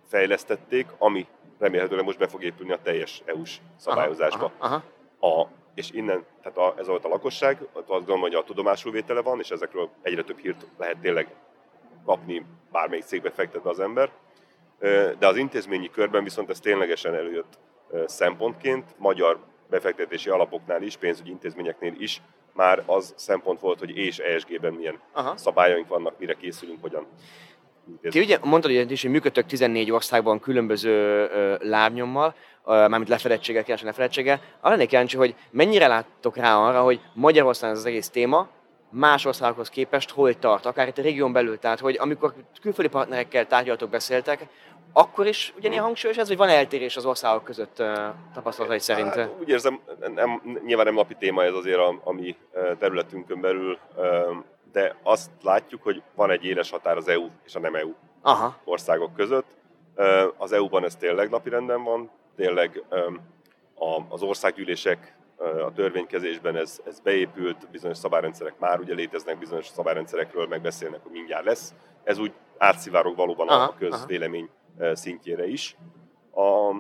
fejlesztették, 0.09 0.87
ami 0.99 1.27
remélhetőleg 1.59 2.05
most 2.05 2.19
be 2.19 2.29
fog 2.29 2.45
épülni 2.45 2.73
a 2.73 2.79
teljes 2.83 3.23
EU-s 3.25 3.59
szabályozásba. 3.77 4.53
Aha, 4.59 4.83
aha. 5.19 5.43
A, 5.43 5.49
és 5.75 5.91
innen, 5.91 6.25
tehát 6.43 6.59
a, 6.59 6.75
ez 6.79 6.87
volt 6.87 7.05
a 7.05 7.09
lakosság, 7.09 7.67
azt 7.73 7.87
gondolom, 7.89 8.21
hogy 8.21 8.35
a 8.35 8.45
tudomásul 8.45 8.93
vétele 8.93 9.23
van, 9.23 9.39
és 9.39 9.51
ezekről 9.51 9.89
egyre 10.03 10.23
több 10.23 10.39
hírt 10.39 10.67
lehet 10.79 10.99
tényleg 10.99 11.35
kapni, 12.05 12.45
bármelyik 12.73 13.05
cégbe 13.05 13.31
fektetve 13.31 13.71
az 13.71 13.81
ember. 13.81 14.11
De 15.19 15.27
az 15.27 15.37
intézményi 15.37 15.91
körben 15.91 16.25
viszont 16.25 16.51
ez 16.51 16.61
ténylegesen 16.61 17.15
előjött 17.15 17.59
szempontként, 18.07 18.95
magyar 18.99 19.39
befektetési 19.71 20.31
alapoknál 20.31 20.83
is, 20.83 20.97
pénzügyi 20.97 21.31
intézményeknél 21.31 21.95
is 21.99 22.23
már 22.53 22.83
az 22.87 23.15
szempont 23.17 23.61
volt, 23.61 23.79
hogy 23.79 23.97
és 23.97 24.19
ESG-ben 24.19 24.73
milyen 24.73 25.01
Aha. 25.13 25.37
szabályaink 25.37 25.89
vannak, 25.89 26.19
mire 26.19 26.35
készülünk, 26.35 26.79
hogyan. 26.81 27.07
Ti 28.03 28.21
ugye 28.21 28.39
mondtad 28.43 28.73
hogy 28.73 28.91
is, 28.91 29.03
hogy 29.03 29.11
működtök 29.11 29.47
14 29.47 29.91
országban 29.91 30.41
különböző 30.41 30.91
ö, 30.91 31.57
lábnyommal, 31.61 32.35
ö, 32.65 32.71
mármint 32.71 33.09
lefedettséggel, 33.09 33.63
kérdésen 33.63 33.89
lefedettséggel. 33.89 34.41
Arra 34.61 34.75
lennék 34.75 34.89
kíváncsi, 34.89 35.17
hogy 35.17 35.35
mennyire 35.51 35.87
láttok 35.87 36.37
rá 36.37 36.57
arra, 36.57 36.83
hogy 36.83 37.01
Magyarországon 37.15 37.75
ez 37.75 37.81
az 37.81 37.87
egész 37.87 38.09
téma, 38.11 38.49
más 38.93 39.25
országokhoz 39.25 39.69
képest 39.69 40.11
hol 40.11 40.39
tart, 40.39 40.67
akár 40.67 40.89
itt 40.89 40.99
a 40.99 41.03
régión 41.03 41.33
belül, 41.33 41.59
tehát 41.59 41.81
hogy 41.81 41.97
amikor 41.99 42.35
külföldi 42.61 42.91
partnerekkel 42.91 43.47
tárgyaltok, 43.47 43.91
beszéltek, 43.91 44.47
akkor 44.93 45.27
is 45.27 45.55
ugyanilyen 45.57 45.85
hangsúlyos 45.85 46.17
ez, 46.17 46.29
hogy 46.29 46.37
van 46.37 46.49
eltérés 46.49 46.97
az 46.97 47.05
országok 47.05 47.45
között 47.45 47.81
uh, 47.81 47.87
tapasztalatai 48.35 48.79
szerint? 48.79 49.15
Hát, 49.15 49.31
úgy 49.41 49.49
érzem, 49.49 49.81
nem, 50.15 50.61
nyilván 50.65 50.85
nem 50.85 50.95
napi 50.95 51.15
téma 51.15 51.45
ez 51.45 51.55
azért 51.55 51.79
a, 51.79 52.01
a 52.05 52.13
mi 52.13 52.37
területünkön 52.79 53.41
belül, 53.41 53.79
de 54.73 54.97
azt 55.03 55.31
látjuk, 55.43 55.83
hogy 55.83 56.03
van 56.15 56.31
egy 56.31 56.45
éles 56.45 56.71
határ 56.71 56.97
az 56.97 57.09
EU 57.09 57.27
és 57.45 57.55
a 57.55 57.59
nem 57.61 57.75
EU 57.75 57.93
Aha. 58.23 58.57
országok 58.65 59.15
között. 59.15 59.47
Az 60.37 60.53
EU-ban 60.53 60.85
ez 60.85 60.97
tényleg 60.97 61.31
napirenden 61.31 61.83
van, 61.85 62.11
tényleg 62.37 62.85
az 64.09 64.23
országgyűlések 64.23 65.15
a 65.43 65.73
törvénykezésben 65.75 66.57
ez, 66.57 66.81
ez 66.87 67.01
beépült, 67.01 67.71
bizonyos 67.71 67.97
szabályrendszerek 67.97 68.59
már 68.59 68.81
ugye 68.81 68.95
léteznek, 68.95 69.39
bizonyos 69.39 69.67
szabályrendszerekről 69.67 70.47
megbeszélnek, 70.47 71.03
hogy 71.03 71.13
mindjárt 71.13 71.45
lesz. 71.45 71.75
Ez 72.05 72.19
úgy 72.19 72.33
átszivárog 72.59 73.17
valóban 73.17 73.49
aha, 73.49 73.63
a 73.63 73.75
közvélemény 73.79 74.49
aha. 74.79 74.95
szintjére 74.95 75.47
is. 75.47 75.77
A, 76.35 76.77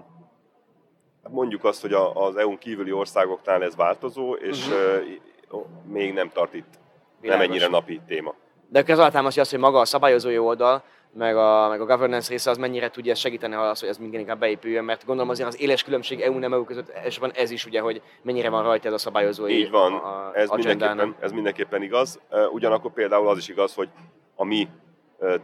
mondjuk 1.28 1.64
azt, 1.64 1.80
hogy 1.80 1.92
az 2.14 2.36
EU-n 2.36 2.58
kívüli 2.58 2.92
országoknál 2.92 3.62
ez 3.62 3.76
változó, 3.76 4.34
és 4.34 4.66
uh-huh. 4.66 5.66
még 5.86 6.12
nem 6.12 6.28
tart 6.28 6.54
itt 6.54 6.78
Világos. 7.20 7.42
nem 7.42 7.50
ennyire 7.50 7.68
napi 7.68 8.00
téma. 8.06 8.34
De 8.68 8.82
ez 8.86 8.98
alátámasztja 8.98 9.42
azt, 9.42 9.50
hogy 9.50 9.60
maga 9.60 9.78
a 9.80 9.84
szabályozói 9.84 10.38
oldal, 10.38 10.82
meg 11.14 11.36
a, 11.36 11.68
meg 11.68 11.80
a 11.80 11.86
governance 11.86 12.30
része 12.30 12.50
az 12.50 12.56
mennyire 12.56 12.90
tudja 12.90 13.14
segíteni 13.14 13.54
az, 13.54 13.80
hogy 13.80 13.88
ez 13.88 13.98
minden 13.98 14.20
inkább 14.20 14.38
beépüljön, 14.38 14.84
mert 14.84 15.04
gondolom 15.04 15.30
azért 15.30 15.48
az 15.48 15.60
éles 15.60 15.82
különbség 15.82 16.20
EU 16.20 16.38
nem 16.38 16.52
EU 16.52 16.64
között, 16.64 16.92
és 17.04 17.18
van 17.18 17.30
ez 17.34 17.50
is 17.50 17.66
ugye, 17.66 17.80
hogy 17.80 18.02
mennyire 18.22 18.48
van 18.48 18.62
rajta 18.62 18.88
ez 18.88 18.94
a 18.94 18.98
szabályozói 18.98 19.58
Így 19.58 19.70
van, 19.70 19.92
a, 19.92 20.28
a 20.28 20.32
ez, 20.34 20.50
mindenképpen, 20.50 21.16
ez 21.20 21.32
mindenképpen 21.32 21.82
igaz. 21.82 22.20
Ugyanakkor 22.52 22.92
például 22.92 23.28
az 23.28 23.38
is 23.38 23.48
igaz, 23.48 23.74
hogy 23.74 23.88
a 24.34 24.44
mi 24.44 24.68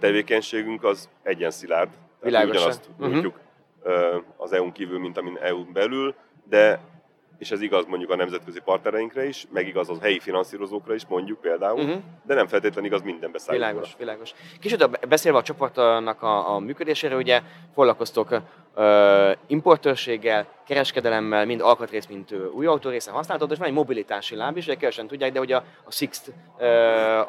tevékenységünk 0.01 0.85
az 0.85 1.09
egyen 1.23 1.51
szilárd. 1.51 1.91
Világos. 2.21 2.57
Ugyanazt 2.57 2.91
uh-huh. 2.99 3.33
az 4.37 4.53
EU-n 4.53 4.73
kívül, 4.73 4.99
mint 4.99 5.19
amin 5.19 5.39
EU-n 5.41 5.73
belül, 5.73 6.15
de 6.49 6.81
és 7.39 7.51
ez 7.51 7.61
igaz 7.61 7.85
mondjuk 7.87 8.11
a 8.11 8.17
nemzetközi 8.17 8.61
partnereinkre 8.61 9.27
is, 9.27 9.47
meg 9.53 9.67
igaz 9.67 9.89
az 9.89 9.99
helyi 10.01 10.19
finanszírozókra 10.19 10.95
is, 10.95 11.07
mondjuk 11.09 11.41
például, 11.41 11.81
uh-huh. 11.81 12.01
de 12.27 12.35
nem 12.35 12.47
feltétlenül 12.47 12.91
igaz 12.91 13.03
minden 13.03 13.33
beszállítóra. 13.33 13.71
Világos, 13.71 13.97
világos. 13.99 14.35
Kicsit 14.61 15.09
beszélve 15.09 15.39
a 15.39 15.43
csoportnak 15.43 16.23
a, 16.23 16.55
a 16.55 16.59
működésére, 16.59 17.17
ugye 17.17 17.41
foglalkoztok 17.75 18.31
uh, 18.31 19.31
importőrséggel, 19.47 20.47
kereskedelemmel, 20.67 21.47
mind 21.47 21.61
alkatrész, 21.61 22.07
mint 22.07 22.35
új 22.53 22.67
autórészen 22.67 23.15
használható, 23.15 23.53
és 23.53 23.59
van 23.59 23.69
egy 23.69 23.75
mobilitási 23.75 24.37
láb 24.37 24.57
is, 24.57 24.65
ugye 24.65 24.75
kevesen 24.75 25.07
tudják, 25.07 25.33
de 25.33 25.41
ugye 25.41 25.57
a, 25.57 25.65
a 25.85 25.93
Sixt 25.93 26.33
uh, 26.59 26.65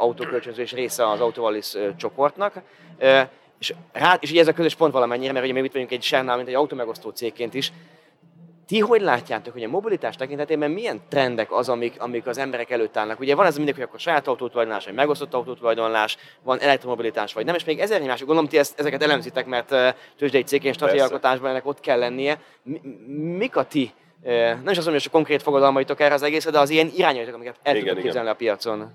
autókölcsönzés 0.01 0.71
része 0.71 1.09
az 1.09 1.19
Autovalis 1.19 1.73
csoportnak. 1.97 2.53
Uh, 2.99 3.21
és, 3.59 3.73
rá, 3.91 4.17
és 4.19 4.31
így 4.31 4.37
ez 4.37 4.47
a 4.47 4.53
közös 4.53 4.75
pont 4.75 4.93
valamennyire, 4.93 5.31
mert 5.31 5.45
ugye 5.45 5.53
mi 5.53 5.63
itt 5.63 5.71
vagyunk 5.71 5.91
egy 5.91 6.01
Sernál, 6.01 6.35
mint 6.35 6.47
egy 6.47 6.53
automegosztó 6.55 7.09
cégként 7.09 7.53
is, 7.53 7.71
ti 8.69 8.79
hogy 8.79 9.01
látjátok, 9.01 9.53
hogy 9.53 9.63
a 9.63 9.67
mobilitás 9.67 10.15
tekintetében 10.15 10.71
milyen 10.71 11.01
trendek 11.07 11.51
az, 11.51 11.69
amik, 11.69 12.01
amik 12.01 12.27
az 12.27 12.37
emberek 12.37 12.69
előtt 12.69 12.97
állnak? 12.97 13.19
Ugye 13.19 13.35
van 13.35 13.45
ez 13.45 13.55
mindig, 13.55 13.73
hogy 13.73 13.83
akkor 13.83 13.99
saját 13.99 14.27
autótulajdonlás, 14.27 14.85
vagy 14.85 14.93
megosztott 14.93 15.33
autótulajdonlás, 15.33 16.17
van 16.43 16.59
elektromobilitás, 16.59 17.33
vagy 17.33 17.45
nem, 17.45 17.55
és 17.55 17.63
még 17.63 17.79
ezer 17.79 18.01
mások. 18.01 18.27
Gondolom, 18.27 18.49
ti 18.49 18.57
ezt, 18.57 18.79
ezeket 18.79 19.03
elemzitek, 19.03 19.45
mert 19.45 19.67
tőzsdei 20.17 20.43
cégként 20.43 20.75
stratégiai 20.75 21.05
alkotásban 21.05 21.49
ennek 21.49 21.65
ott 21.65 21.79
kell 21.79 21.99
lennie. 21.99 22.41
Mi, 22.63 22.81
mik 23.37 23.55
a 23.55 23.63
ti 23.63 23.93
nem 24.21 24.61
is 24.61 24.77
azt 24.77 24.85
mondom, 24.85 24.93
hogy 24.93 25.05
a 25.05 25.11
konkrét 25.11 25.41
fogadalmaitok 25.41 25.99
erre 25.99 26.13
az 26.13 26.21
egészre, 26.21 26.51
de 26.51 26.59
az 26.59 26.69
ilyen 26.69 26.91
irányaitok, 26.95 27.33
amiket 27.33 27.59
el 27.63 27.79
tudok 27.79 27.97
képzelni 27.97 28.29
a 28.29 28.33
piacon. 28.33 28.91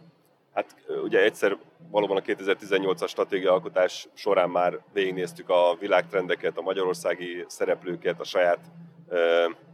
Hát 0.54 0.74
ugye 1.04 1.22
egyszer 1.22 1.56
valóban 1.90 2.16
a 2.16 2.20
2018-as 2.20 3.08
stratégiaalkotás 3.08 4.08
során 4.14 4.50
már 4.50 4.78
végignéztük 4.92 5.48
a 5.48 5.76
világtrendeket, 5.80 6.58
a 6.58 6.62
magyarországi 6.62 7.44
szereplőket, 7.48 8.20
a 8.20 8.24
saját 8.24 8.58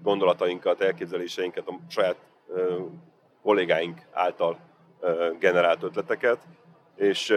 gondolatainkat, 0.02 0.80
elképzeléseinket, 0.80 1.68
a 1.68 1.78
saját 1.88 2.16
kollégáink 3.42 4.00
által 4.12 4.59
generált 5.38 5.82
ötleteket, 5.82 6.38
és 6.97 7.35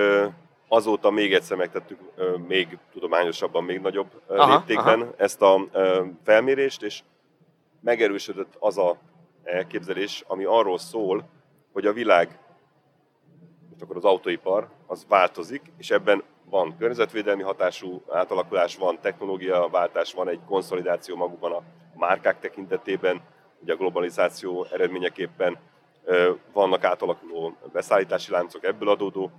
azóta 0.68 1.10
még 1.10 1.34
egyszer 1.34 1.58
megtettük 1.58 2.00
még 2.48 2.78
tudományosabban, 2.92 3.64
még 3.64 3.80
nagyobb 3.80 4.22
aha, 4.28 4.56
léptékben 4.56 5.02
aha. 5.02 5.14
ezt 5.18 5.42
a 5.42 5.68
felmérést, 6.24 6.84
és 6.84 7.04
megerősödött 7.82 8.54
az 8.60 8.78
a 8.78 8.98
elképzelés, 9.44 10.24
ami 10.28 10.44
arról 10.44 10.78
szól, 10.78 11.30
hogy 11.74 11.86
a 11.86 11.94
világ, 11.94 12.40
most 13.70 13.82
akkor 13.82 13.96
az 13.96 14.06
autóipar, 14.06 14.68
az 14.88 15.06
változik, 15.08 15.62
és 15.78 15.92
ebben 15.92 16.24
van 16.46 16.76
környezetvédelmi 16.78 17.44
hatású 17.44 18.02
átalakulás, 18.10 18.76
van 18.76 19.00
technológiaváltás, 19.02 20.14
van 20.14 20.30
egy 20.30 20.40
konszolidáció 20.48 21.16
magukban 21.16 21.52
a 21.52 21.62
márkák 21.94 22.40
tekintetében, 22.40 23.22
ugye 23.60 23.74
a 23.74 23.78
globalizáció 23.78 24.68
eredményeképpen 24.72 25.58
vannak 26.54 26.84
átalakuló 26.84 27.58
beszállítási 27.72 28.32
láncok, 28.32 28.64
ebből 28.64 28.90
adódó 28.90 29.32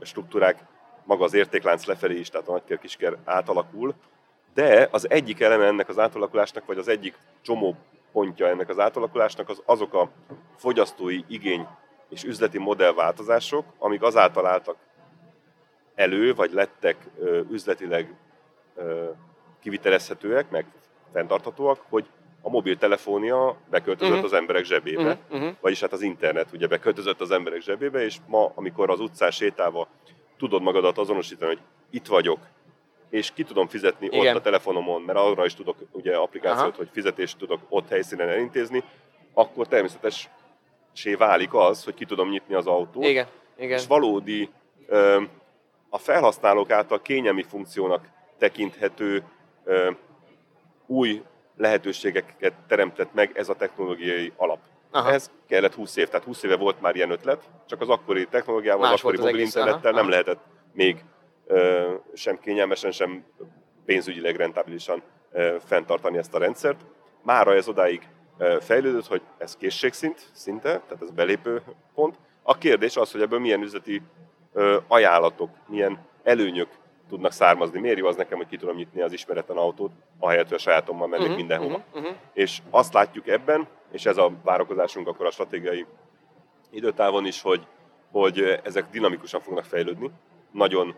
struktúrák, 0.00 0.58
maga 1.04 1.24
az 1.24 1.34
értéklánc 1.34 1.84
lefelé 1.84 2.18
is, 2.18 2.28
tehát 2.28 2.48
a 2.48 2.52
nagyker 2.52 2.78
kisker 2.78 3.16
átalakul, 3.24 3.94
de 4.54 4.88
az 4.90 5.10
egyik 5.10 5.40
eleme 5.40 5.66
ennek 5.66 5.88
az 5.88 5.98
átalakulásnak, 5.98 6.66
vagy 6.66 6.78
az 6.78 6.88
egyik 6.88 7.18
csomó 7.40 7.76
pontja 8.12 8.48
ennek 8.48 8.68
az 8.68 8.78
átalakulásnak 8.78 9.48
az 9.48 9.62
azok 9.64 9.94
a 9.94 10.10
fogyasztói 10.56 11.20
igény 11.26 11.66
és 12.08 12.24
üzleti 12.24 12.58
modellváltozások, 12.58 13.64
amik 13.78 14.02
azáltal 14.02 14.46
álltak 14.46 14.76
elő, 15.94 16.34
vagy 16.34 16.52
lettek 16.52 16.96
üzletileg 17.50 18.14
kivitelezhetőek, 19.60 20.50
meg 20.50 20.66
fenntarthatóak, 21.12 21.80
hogy 21.88 22.06
a 22.42 22.50
mobiltelefónia 22.50 23.56
beköltözött 23.70 24.12
uh-huh. 24.12 24.32
az 24.32 24.32
emberek 24.32 24.64
zsebébe, 24.64 25.18
uh-huh. 25.30 25.54
vagyis 25.60 25.80
hát 25.80 25.92
az 25.92 26.02
internet 26.02 26.52
ugye 26.52 26.66
beköltözött 26.66 27.20
az 27.20 27.30
emberek 27.30 27.60
zsebébe, 27.60 28.04
és 28.04 28.16
ma, 28.26 28.52
amikor 28.54 28.90
az 28.90 29.00
utcán 29.00 29.30
sétálva 29.30 29.88
tudod 30.38 30.62
magadat 30.62 30.98
azonosítani, 30.98 31.54
hogy 31.54 31.62
itt 31.90 32.06
vagyok, 32.06 32.38
és 33.10 33.32
ki 33.32 33.44
tudom 33.44 33.68
fizetni 33.68 34.06
Igen. 34.06 34.26
ott 34.26 34.40
a 34.40 34.44
telefonomon, 34.44 35.02
mert 35.02 35.18
arra 35.18 35.44
is 35.44 35.54
tudok 35.54 35.76
ugye 35.92 36.16
applikációt, 36.16 36.68
Aha. 36.68 36.76
hogy 36.76 36.88
fizetést 36.92 37.38
tudok 37.38 37.60
ott 37.68 37.88
helyszínen 37.88 38.28
elintézni, 38.28 38.82
akkor 39.34 39.68
természetesen 39.68 40.30
válik 41.18 41.54
az, 41.54 41.84
hogy 41.84 41.94
ki 41.94 42.04
tudom 42.04 42.28
nyitni 42.28 42.54
az 42.54 42.66
autót, 42.66 43.04
Igen. 43.04 43.26
Igen. 43.58 43.78
és 43.78 43.86
valódi 43.86 44.48
a 45.88 45.98
felhasználók 45.98 46.70
által 46.70 47.02
kényelmi 47.02 47.42
funkciónak 47.42 48.08
tekinthető 48.38 49.24
új 50.90 51.22
lehetőségeket 51.56 52.54
teremtett 52.68 53.14
meg 53.14 53.30
ez 53.34 53.48
a 53.48 53.54
technológiai 53.54 54.32
alap. 54.36 54.58
Aha. 54.90 55.12
Ez 55.12 55.30
kellett 55.48 55.74
20 55.74 55.96
év, 55.96 56.08
tehát 56.08 56.26
20 56.26 56.42
éve 56.42 56.56
volt 56.56 56.80
már 56.80 56.96
ilyen 56.96 57.10
ötlet, 57.10 57.48
csak 57.66 57.80
az 57.80 57.88
akkori 57.88 58.26
technológiával, 58.26 58.82
Más 58.82 58.92
az 58.92 58.98
akkori 58.98 59.18
mobil 59.18 59.40
internettel 59.40 59.92
nem 59.92 60.08
lehetett 60.08 60.40
még 60.72 61.04
ö, 61.46 61.90
sem 62.14 62.38
kényelmesen, 62.38 62.90
sem 62.90 63.24
pénzügyileg 63.84 64.36
rentábilisan 64.36 65.02
ö, 65.32 65.56
fenntartani 65.64 66.18
ezt 66.18 66.34
a 66.34 66.38
rendszert. 66.38 66.80
Mára 67.22 67.54
ez 67.54 67.68
odáig 67.68 68.08
ö, 68.38 68.56
fejlődött, 68.60 69.06
hogy 69.06 69.22
ez 69.38 69.56
készségszint, 69.56 70.28
szinte, 70.32 70.68
tehát 70.68 71.02
ez 71.02 71.10
belépő 71.10 71.62
pont. 71.94 72.16
A 72.42 72.58
kérdés 72.58 72.96
az, 72.96 73.12
hogy 73.12 73.22
ebből 73.22 73.38
milyen 73.38 73.62
üzleti 73.62 74.02
ö, 74.52 74.78
ajánlatok, 74.88 75.50
milyen 75.66 76.06
előnyök 76.22 76.68
tudnak 77.10 77.32
származni. 77.32 77.80
Miért 77.80 77.98
jó 77.98 78.06
az 78.06 78.16
nekem, 78.16 78.36
hogy 78.38 78.46
ki 78.46 78.56
tudom 78.56 78.76
nyitni 78.76 79.00
az 79.00 79.12
ismeretlen 79.12 79.56
autót, 79.56 79.90
ahelyett, 80.18 80.46
hogy 80.48 80.56
a 80.56 80.60
sajátommal 80.60 81.06
mennék 81.08 81.26
Mhm, 81.28 81.36
mindenhova. 81.36 81.82
mhm, 81.94 82.04
mhm. 82.04 82.12
És 82.32 82.58
azt 82.70 82.92
látjuk 82.92 83.28
ebben, 83.28 83.66
és 83.92 84.06
ez 84.06 84.16
a 84.16 84.30
várakozásunk 84.44 85.08
akkor 85.08 85.26
a 85.26 85.30
stratégiai 85.30 85.86
időtávon 86.70 87.26
is, 87.26 87.42
hogy, 87.42 87.66
hogy 88.12 88.60
ezek 88.64 88.90
dinamikusan 88.90 89.40
fognak 89.40 89.64
fejlődni. 89.64 90.10
Nagyon 90.52 90.94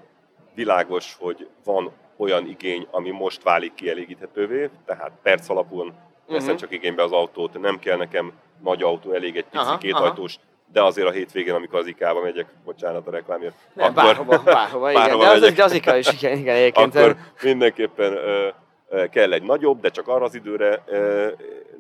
világos, 0.55 1.17
hogy 1.21 1.49
van 1.65 1.93
olyan 2.17 2.47
igény, 2.49 2.87
ami 2.91 3.11
most 3.11 3.43
válik 3.43 3.75
kielégíthetővé, 3.75 4.71
tehát 4.85 5.13
perc 5.23 5.49
alapon 5.49 5.95
veszem 6.27 6.49
Mhm. 6.49 6.57
csak 6.57 6.71
igénybe 6.73 7.03
az 7.03 7.13
autót, 7.13 7.61
nem 7.61 7.79
kell 7.79 7.97
nekem 7.97 8.33
nagy 8.63 8.83
autó, 8.83 9.13
elég 9.13 9.37
egy 9.37 9.45
pici 9.45 9.57
Aha, 9.65 9.79
kétajtós, 9.79 10.37
de 10.73 10.83
azért 10.83 11.09
a 11.09 11.11
hétvégén, 11.11 11.55
amikor 11.55 11.79
az 11.79 11.87
IK-ba 11.87 12.21
megyek, 12.23 12.47
bocsánat 12.65 13.07
a 13.07 13.11
reklámért, 13.11 13.55
Nem, 13.73 13.95
bárhova, 13.95 14.43
bárhova, 14.45 14.91
igen. 14.91 15.03
bárhova 15.03 15.25
de, 15.25 15.31
az, 15.31 15.41
megyek. 15.41 15.65
az 15.65 15.73
IKEA 15.73 15.97
is, 15.97 16.13
igen, 16.13 16.39
igen 16.39 16.57
egyébként. 16.57 16.95
akkor 16.95 17.17
mindenképpen 17.43 18.13
ö, 18.13 18.49
ö, 18.89 19.07
kell 19.07 19.33
egy 19.33 19.43
nagyobb, 19.43 19.81
de 19.81 19.89
csak 19.89 20.09
arra 20.09 20.25
az 20.25 20.35
időre 20.35 20.83
ö, 20.87 21.29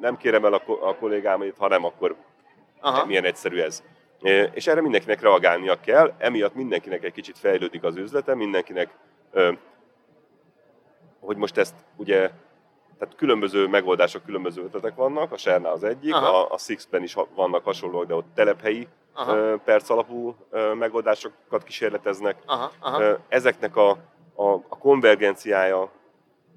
nem 0.00 0.16
kérem 0.16 0.44
el 0.44 0.52
a, 0.52 0.62
a 0.80 0.94
kollégámait, 0.94 1.54
ha 1.58 1.68
nem, 1.68 1.84
akkor 1.84 2.16
Aha. 2.80 3.06
milyen 3.06 3.24
egyszerű 3.24 3.58
ez. 3.58 3.82
É, 4.22 4.48
És 4.52 4.66
erre 4.66 4.80
mindenkinek 4.80 5.20
reagálnia 5.20 5.80
kell, 5.80 6.12
emiatt 6.18 6.54
mindenkinek 6.54 7.04
egy 7.04 7.12
kicsit 7.12 7.38
fejlődik 7.38 7.84
az 7.84 7.96
üzlete, 7.96 8.34
mindenkinek, 8.34 8.88
ö, 9.32 9.52
hogy 11.20 11.36
most 11.36 11.58
ezt 11.58 11.74
ugye, 11.96 12.30
tehát 13.02 13.16
különböző 13.16 13.66
megoldások, 13.66 14.24
különböző 14.24 14.62
ötletek 14.62 14.94
vannak, 14.94 15.32
a 15.32 15.36
Sernál 15.36 15.72
az 15.72 15.84
egyik, 15.84 16.14
Aha. 16.14 16.40
a, 16.40 16.52
a 16.52 16.58
Sixben 16.58 17.02
is 17.02 17.16
vannak 17.34 17.64
hasonlóak, 17.64 18.06
de 18.06 18.14
ott 18.14 18.34
telephelyi 18.34 18.88
Aha. 19.12 19.36
ö, 19.36 19.54
perc 19.64 19.90
alapú 19.90 20.34
ö, 20.50 20.74
megoldásokat 20.74 21.62
kísérleteznek. 21.64 22.36
Aha, 22.46 22.70
aha. 22.80 23.02
Ö, 23.02 23.14
Ezeknek 23.28 23.76
a, 23.76 23.90
a, 24.34 24.44
a 24.52 24.78
konvergenciája 24.78 25.90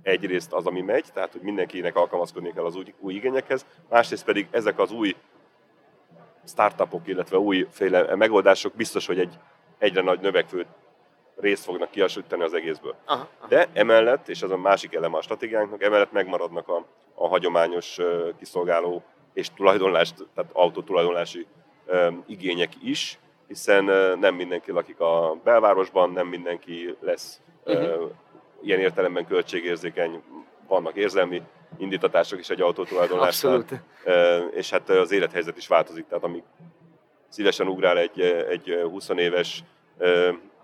egyrészt 0.02 0.54
az, 0.54 0.66
ami 0.66 0.82
megy, 0.82 1.06
tehát 1.14 1.32
hogy 1.32 1.42
mindenkinek 1.42 1.96
alkalmazkodni 1.96 2.54
kell 2.54 2.66
az 2.66 2.76
új, 2.76 2.94
új 3.00 3.14
igényekhez, 3.14 3.66
másrészt 3.90 4.26
pedig 4.26 4.48
ezek 4.52 4.80
az 4.80 4.92
új 4.92 5.16
startupok, 6.48 7.08
illetve 7.08 7.38
újféle 7.38 8.16
megoldások 8.16 8.74
biztos, 8.76 9.06
hogy 9.06 9.20
egy 9.20 9.34
egyre 9.78 10.02
nagy 10.02 10.20
növekvő 10.20 10.66
részt 11.36 11.64
fognak 11.64 11.92
kiasítani 11.92 12.44
az 12.44 12.54
egészből. 12.54 12.96
aha, 13.06 13.28
aha. 13.40 13.48
De 13.48 13.70
emellett, 13.74 14.30
és 14.30 14.42
ez 14.42 14.52
a 14.52 14.58
másik 14.58 14.96
eleme 14.96 15.18
a 15.18 15.22
stratégiánknak, 15.22 15.84
emellett 15.84 16.12
megmaradnak 16.12 16.68
a, 16.68 16.86
a 17.14 17.28
hagyományos 17.28 17.98
kiszolgáló 18.38 19.04
és 19.34 19.50
tulajdonlást, 19.56 20.16
tehát 20.36 20.52
autótulajdonlási 20.54 21.48
igények 22.26 22.72
is, 22.84 23.20
hiszen 23.48 23.84
nem 24.20 24.36
mindenki 24.36 24.72
lakik 24.72 25.00
a 25.00 25.38
belvárosban, 25.44 26.12
nem 26.12 26.28
mindenki 26.28 26.96
lesz 27.00 27.42
ö, 27.64 28.06
ilyen 28.62 28.80
értelemben 28.80 29.28
költségérzékeny, 29.28 30.24
vannak 30.68 30.96
érzelmi 30.96 31.42
indítatások 31.78 32.40
is 32.40 32.50
egy 32.50 32.62
autótulajdonlásnál. 32.62 33.66
És 34.52 34.70
hát 34.70 34.90
az 34.90 35.12
élethelyzet 35.12 35.58
is 35.58 35.68
változik, 35.68 36.08
tehát 36.08 36.24
amíg 36.24 36.44
szívesen 37.28 37.68
ugrál 37.68 37.98
egy, 37.98 38.22
egy 38.50 38.80
20 38.84 39.10
éves 39.10 39.64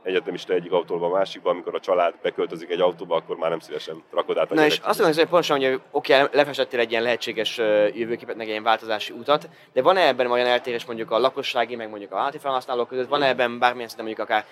egyetemista 0.03 0.53
egyik 0.53 0.71
autóba 0.71 1.05
a 1.05 1.09
másikba, 1.09 1.49
amikor 1.49 1.75
a 1.75 1.79
család 1.79 2.13
beköltözik 2.21 2.69
egy 2.69 2.81
autóba, 2.81 3.15
akkor 3.15 3.37
már 3.37 3.49
nem 3.49 3.59
szívesen 3.59 4.03
rakod 4.11 4.37
át 4.37 4.51
a 4.51 4.53
Na 4.53 4.65
és 4.65 4.79
azt 4.83 4.99
mondom, 4.99 5.17
hogy 5.17 5.27
pontosan, 5.27 5.59
hogy 5.59 5.81
oké, 5.91 6.13
lefestettél 6.31 6.79
egy 6.79 6.91
ilyen 6.91 7.03
lehetséges 7.03 7.57
jövőképet, 7.93 8.35
meg 8.35 8.45
egy 8.45 8.51
ilyen 8.51 8.63
változási 8.63 9.13
utat, 9.13 9.49
de 9.73 9.81
van-e 9.81 10.07
ebben 10.07 10.31
olyan 10.31 10.47
eltérés 10.47 10.85
mondjuk 10.85 11.11
a 11.11 11.19
lakossági, 11.19 11.75
meg 11.75 11.89
mondjuk 11.89 12.11
a 12.11 12.13
vállalati 12.13 12.37
felhasználók 12.37 12.87
között, 12.87 13.07
van-e 13.07 13.27
ebben 13.27 13.59
bármilyen 13.59 13.87
szinten 13.87 14.05
mondjuk 14.05 14.27
akár 14.29 14.45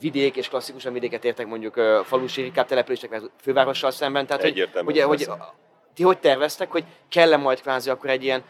vidék 0.00 0.36
és 0.36 0.48
klasszikusan 0.48 0.92
vidéket 0.92 1.24
értek 1.24 1.46
mondjuk 1.46 1.74
falusi 2.04 2.42
rikább 2.42 2.66
települések 2.66 3.20
fővárossal 3.40 3.90
szemben, 3.90 4.26
tehát 4.26 4.42
hogy, 4.42 4.50
Egyértelmű, 4.50 4.90
ugye, 4.90 5.04
hogy 5.04 5.28
ti 5.94 6.02
hogy 6.02 6.18
terveztek, 6.18 6.70
hogy 6.70 6.84
kell-e 7.08 7.36
majd 7.36 7.60
kvázi 7.60 7.90
akkor 7.90 8.10
egy 8.10 8.24
ilyen 8.24 8.44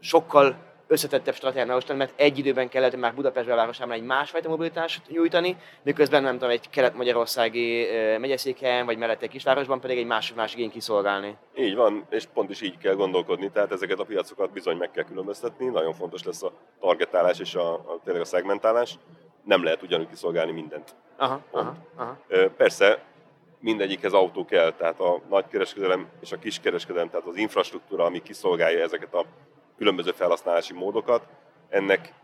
sokkal 0.00 0.56
összetettebb 0.90 1.34
stratégiánál 1.34 1.74
most, 1.74 1.96
mert 1.96 2.12
egy 2.16 2.38
időben 2.38 2.68
kellett 2.68 2.96
már 2.96 3.14
Budapest 3.14 3.46
belvárosában 3.46 3.94
egy 3.94 4.02
másfajta 4.02 4.48
mobilitást 4.48 5.02
nyújtani, 5.08 5.56
miközben 5.82 6.22
nem 6.22 6.32
tudom, 6.32 6.50
egy 6.50 6.70
kelet-magyarországi 6.70 7.86
ö, 7.86 8.18
megyeszékhelyen, 8.18 8.86
vagy 8.86 8.98
mellette 8.98 9.24
egy 9.24 9.30
kisvárosban 9.30 9.80
pedig 9.80 9.98
egy 9.98 10.06
más, 10.06 10.34
más 10.34 10.54
igény 10.54 10.70
kiszolgálni. 10.70 11.36
Így 11.56 11.74
van, 11.74 12.06
és 12.08 12.24
pont 12.34 12.50
is 12.50 12.60
így 12.60 12.78
kell 12.78 12.94
gondolkodni, 12.94 13.50
tehát 13.50 13.72
ezeket 13.72 13.98
a 13.98 14.04
piacokat 14.04 14.52
bizony 14.52 14.76
meg 14.76 14.90
kell 14.90 15.04
különböztetni, 15.04 15.66
nagyon 15.66 15.92
fontos 15.92 16.24
lesz 16.24 16.42
a 16.42 16.52
targetálás 16.80 17.38
és 17.38 17.54
a, 17.54 17.72
a 17.72 17.98
tényleg 18.04 18.22
a 18.22 18.26
szegmentálás, 18.26 18.98
nem 19.44 19.64
lehet 19.64 19.82
ugyanúgy 19.82 20.08
kiszolgálni 20.08 20.52
mindent. 20.52 20.94
Aha, 21.16 21.40
aha, 21.50 21.74
aha. 21.96 22.18
Ö, 22.28 22.50
Persze 22.56 23.02
mindegyikhez 23.58 24.12
autó 24.12 24.44
kell, 24.44 24.72
tehát 24.72 25.00
a 25.00 25.20
nagykereskedelem 25.28 26.08
és 26.20 26.32
a 26.32 26.38
kiskereskedelem, 26.38 27.10
tehát 27.10 27.26
az 27.26 27.36
infrastruktúra, 27.36 28.04
ami 28.04 28.22
kiszolgálja 28.22 28.82
ezeket 28.82 29.14
a 29.14 29.24
különböző 29.80 30.10
felhasználási 30.10 30.72
módokat, 30.74 31.26
ennek 31.68 32.14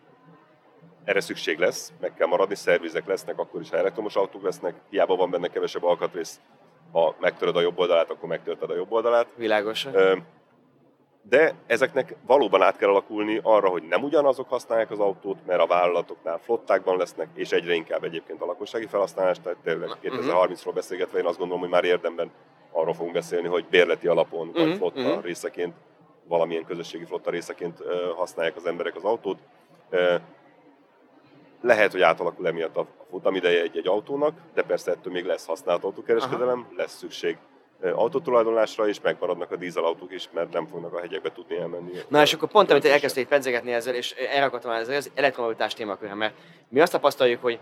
erre 1.04 1.20
szükség 1.20 1.58
lesz, 1.58 1.92
meg 2.00 2.14
kell 2.14 2.26
maradni, 2.26 2.54
szervizek 2.54 3.06
lesznek, 3.06 3.38
akkor 3.38 3.60
is, 3.60 3.70
ha 3.70 3.76
elektromos 3.76 4.16
autók 4.16 4.42
lesznek, 4.42 4.74
hiába 4.90 5.16
van 5.16 5.30
benne 5.30 5.48
kevesebb 5.48 5.84
alkatrész, 5.84 6.40
ha 6.92 7.14
megtöröd 7.20 7.56
a 7.56 7.60
jobb 7.60 7.78
oldalát, 7.78 8.10
akkor 8.10 8.28
megtörted 8.28 8.70
a 8.70 8.74
jobb 8.74 8.92
oldalát. 8.92 9.26
Világos. 9.36 9.86
De 11.22 11.54
ezeknek 11.66 12.14
valóban 12.26 12.62
át 12.62 12.76
kell 12.76 12.88
alakulni 12.88 13.40
arra, 13.42 13.68
hogy 13.68 13.82
nem 13.82 14.02
ugyanazok 14.02 14.48
használják 14.48 14.90
az 14.90 14.98
autót, 14.98 15.46
mert 15.46 15.60
a 15.60 15.66
vállalatoknál 15.66 16.38
flottákban 16.38 16.96
lesznek, 16.96 17.28
és 17.34 17.52
egyre 17.52 17.74
inkább 17.74 18.04
egyébként 18.04 18.40
a 18.42 18.46
lakossági 18.46 18.86
felhasználás, 18.86 19.40
tehát 19.40 19.58
tényleg 19.62 19.88
Mhm. 19.88 19.98
2030-ról 20.00 20.74
beszélgetve 20.74 21.18
én 21.18 21.26
azt 21.26 21.38
gondolom, 21.38 21.62
hogy 21.62 21.70
már 21.70 21.84
érdemben 21.84 22.30
arról 22.72 22.94
fogunk 22.94 23.14
beszélni, 23.14 23.48
hogy 23.48 23.66
bérleti 23.70 24.06
alapon, 24.06 24.50
vagy 24.52 24.66
Mhm, 24.66 24.76
flotta 24.76 25.00
mhm. 25.00 25.20
részeként, 25.20 25.74
valamilyen 26.28 26.64
közösségi 26.64 27.04
flotta 27.04 27.30
részeként 27.30 27.82
használják 28.16 28.56
az 28.56 28.66
emberek 28.66 28.96
az 28.96 29.04
autót. 29.04 29.38
Lehet, 31.60 31.92
hogy 31.92 32.00
átalakul 32.00 32.46
emiatt 32.46 32.76
a 32.76 32.86
futamideje 33.10 33.62
egy-egy 33.62 33.88
autónak, 33.88 34.34
de 34.54 34.62
persze 34.62 34.90
ettől 34.90 35.12
még 35.12 35.24
lesz 35.24 35.46
használt 35.46 35.84
autókereskedelem, 35.84 36.66
lesz 36.76 36.96
szükség 36.96 37.36
autótulajdonlásra, 37.94 38.88
és 38.88 39.00
megmaradnak 39.00 39.50
a 39.50 39.56
dízelautók 39.56 40.12
is, 40.12 40.28
mert 40.32 40.52
nem 40.52 40.66
fognak 40.66 40.94
a 40.94 41.00
hegyekbe 41.00 41.32
tudni 41.32 41.56
elmenni. 41.56 41.92
Na 42.08 42.22
és 42.22 42.34
akkor 42.34 42.48
pont, 42.48 42.70
amit 42.70 42.84
elkezdtél 42.84 43.26
pedzegetni 43.26 43.72
ezzel, 43.72 43.94
és 43.94 44.12
erre 44.12 44.44
akartam 44.44 44.70
ezzel, 44.70 44.96
az 44.96 45.10
elektromobilitás 45.14 45.74
témakörre, 45.74 46.14
mert 46.14 46.34
mi 46.68 46.80
azt 46.80 46.92
tapasztaljuk, 46.92 47.42
hogy 47.42 47.58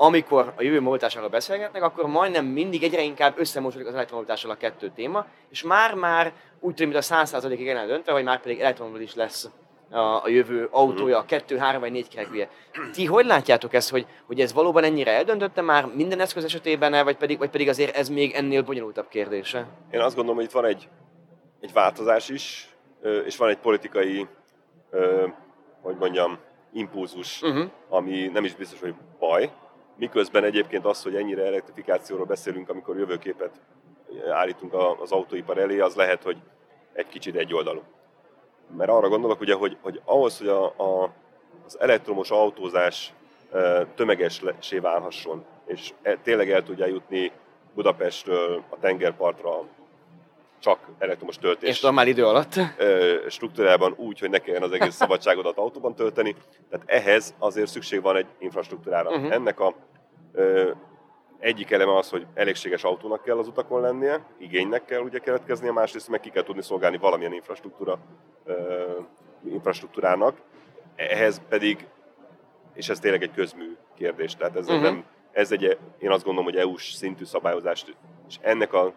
amikor 0.00 0.52
a 0.56 0.62
jövő 0.62 0.80
mobilitásáról 0.80 1.28
beszélgetnek, 1.28 1.82
akkor 1.82 2.06
majdnem 2.06 2.44
mindig 2.44 2.82
egyre 2.82 3.02
inkább 3.02 3.38
összemosódik 3.38 3.86
az 3.86 3.94
elektromobilitással 3.94 4.50
a 4.50 4.56
kettő 4.56 4.90
téma, 4.94 5.26
és 5.50 5.62
már-már 5.62 6.32
úgy 6.60 6.74
tűnik, 6.74 6.92
mint 6.92 7.04
a 7.10 7.14
100%-ig 7.14 7.68
el 7.68 7.86
döntve, 7.86 8.12
hogy 8.12 8.24
már 8.24 8.40
pedig 8.40 8.60
elektromobilis 8.60 9.14
lesz 9.14 9.48
a, 9.90 10.28
jövő 10.28 10.68
autója, 10.70 11.18
a 11.18 11.24
kettő, 11.24 11.56
három 11.56 11.80
vagy 11.80 11.92
négy 11.92 12.08
kerekűje. 12.08 12.48
Ti 12.92 13.04
hogy 13.04 13.26
látjátok 13.26 13.74
ezt, 13.74 13.90
hogy, 13.90 14.06
hogy 14.26 14.40
ez 14.40 14.52
valóban 14.52 14.84
ennyire 14.84 15.12
eldöntötte 15.12 15.60
már 15.60 15.86
minden 15.94 16.20
eszköz 16.20 16.44
esetében, 16.44 17.04
vagy 17.04 17.16
pedig, 17.16 17.38
vagy 17.38 17.50
pedig 17.50 17.68
azért 17.68 17.96
ez 17.96 18.08
még 18.08 18.32
ennél 18.32 18.62
bonyolultabb 18.62 19.08
kérdése? 19.08 19.66
Én 19.90 20.00
azt 20.00 20.14
gondolom, 20.14 20.36
hogy 20.36 20.46
itt 20.46 20.54
van 20.54 20.64
egy, 20.64 20.88
egy 21.60 21.72
változás 21.72 22.28
is, 22.28 22.76
és 23.26 23.36
van 23.36 23.48
egy 23.48 23.58
politikai, 23.58 24.26
hogy 25.82 25.96
mondjam, 25.96 26.38
impulzus, 26.72 27.42
Uh-huh. 27.42 27.70
ami 27.88 28.26
nem 28.32 28.44
is 28.44 28.54
biztos, 28.54 28.80
hogy 28.80 28.94
baj. 29.18 29.50
Miközben 29.98 30.44
egyébként 30.44 30.84
az, 30.84 31.02
hogy 31.02 31.16
ennyire 31.16 31.46
elektrifikációról 31.46 32.26
beszélünk, 32.26 32.68
amikor 32.68 32.96
jövőképet 32.96 33.60
állítunk 34.30 34.74
az 35.00 35.12
autóipar 35.12 35.58
elé, 35.58 35.78
az 35.78 35.94
lehet, 35.94 36.22
hogy 36.22 36.36
egy 36.92 37.08
kicsit 37.08 37.36
egyoldalú. 37.36 37.82
Mert 38.76 38.90
arra 38.90 39.08
gondolok 39.08 39.40
ugye, 39.40 39.54
hogy, 39.54 39.76
hogy 39.80 40.00
ahhoz, 40.04 40.38
hogy 40.38 40.48
a, 40.48 40.64
a, 40.64 41.10
az 41.66 41.80
elektromos 41.80 42.30
autózás 42.30 43.12
tömegesé 43.94 44.78
válhasson, 44.80 45.44
és 45.66 45.92
e, 46.02 46.16
tényleg 46.16 46.50
el 46.50 46.62
tudja 46.62 46.86
jutni 46.86 47.32
Budapestről 47.74 48.62
a 48.68 48.78
tengerpartra 48.78 49.64
csak 50.58 50.78
elektromos 50.98 51.38
töltés 51.38 51.68
És 51.68 51.80
normál 51.80 52.06
idő 52.06 52.26
alatt. 52.26 52.54
ö, 52.78 53.16
struktúrában 53.28 53.94
úgy, 53.96 54.18
hogy 54.18 54.30
ne 54.30 54.38
kelljen 54.38 54.62
az 54.62 54.72
egész 54.72 54.94
szabadságodat 54.94 55.58
autóban 55.58 55.94
tölteni. 55.94 56.34
Tehát 56.70 56.86
ehhez 56.90 57.34
azért 57.38 57.68
szükség 57.68 58.02
van 58.02 58.16
egy 58.16 58.26
infrastruktúrára. 58.38 59.10
Uh-huh. 59.10 59.32
Ennek 59.32 59.60
a 59.60 59.74
ö, 60.32 60.70
egyik 61.38 61.70
eleme 61.70 61.96
az, 61.96 62.10
hogy 62.10 62.26
elégséges 62.34 62.84
autónak 62.84 63.22
kell 63.22 63.38
az 63.38 63.48
utakon 63.48 63.80
lennie, 63.80 64.26
igénynek 64.38 64.84
kell 64.84 65.00
ugye 65.00 65.18
keletkeznie, 65.18 65.72
másrészt 65.72 66.08
meg 66.08 66.20
ki 66.20 66.30
kell 66.30 66.42
tudni 66.42 66.62
szolgálni 66.62 66.96
valamilyen 66.96 67.32
infrastruktúra, 67.32 67.98
infrastruktúrának. 69.48 70.36
Ehhez 70.96 71.42
pedig, 71.48 71.86
és 72.74 72.88
ez 72.88 73.00
tényleg 73.00 73.22
egy 73.22 73.32
közmű 73.34 73.76
kérdés, 73.96 74.36
tehát 74.36 74.56
ez, 74.56 74.66
uh-huh. 74.68 74.82
nem, 74.82 75.04
ez 75.32 75.52
egy, 75.52 75.78
én 75.98 76.10
azt 76.10 76.24
gondolom, 76.24 76.50
hogy 76.50 76.60
EU-s 76.60 76.92
szintű 76.92 77.24
szabályozást, 77.24 77.96
és 78.28 78.36
ennek 78.40 78.72
a, 78.72 78.92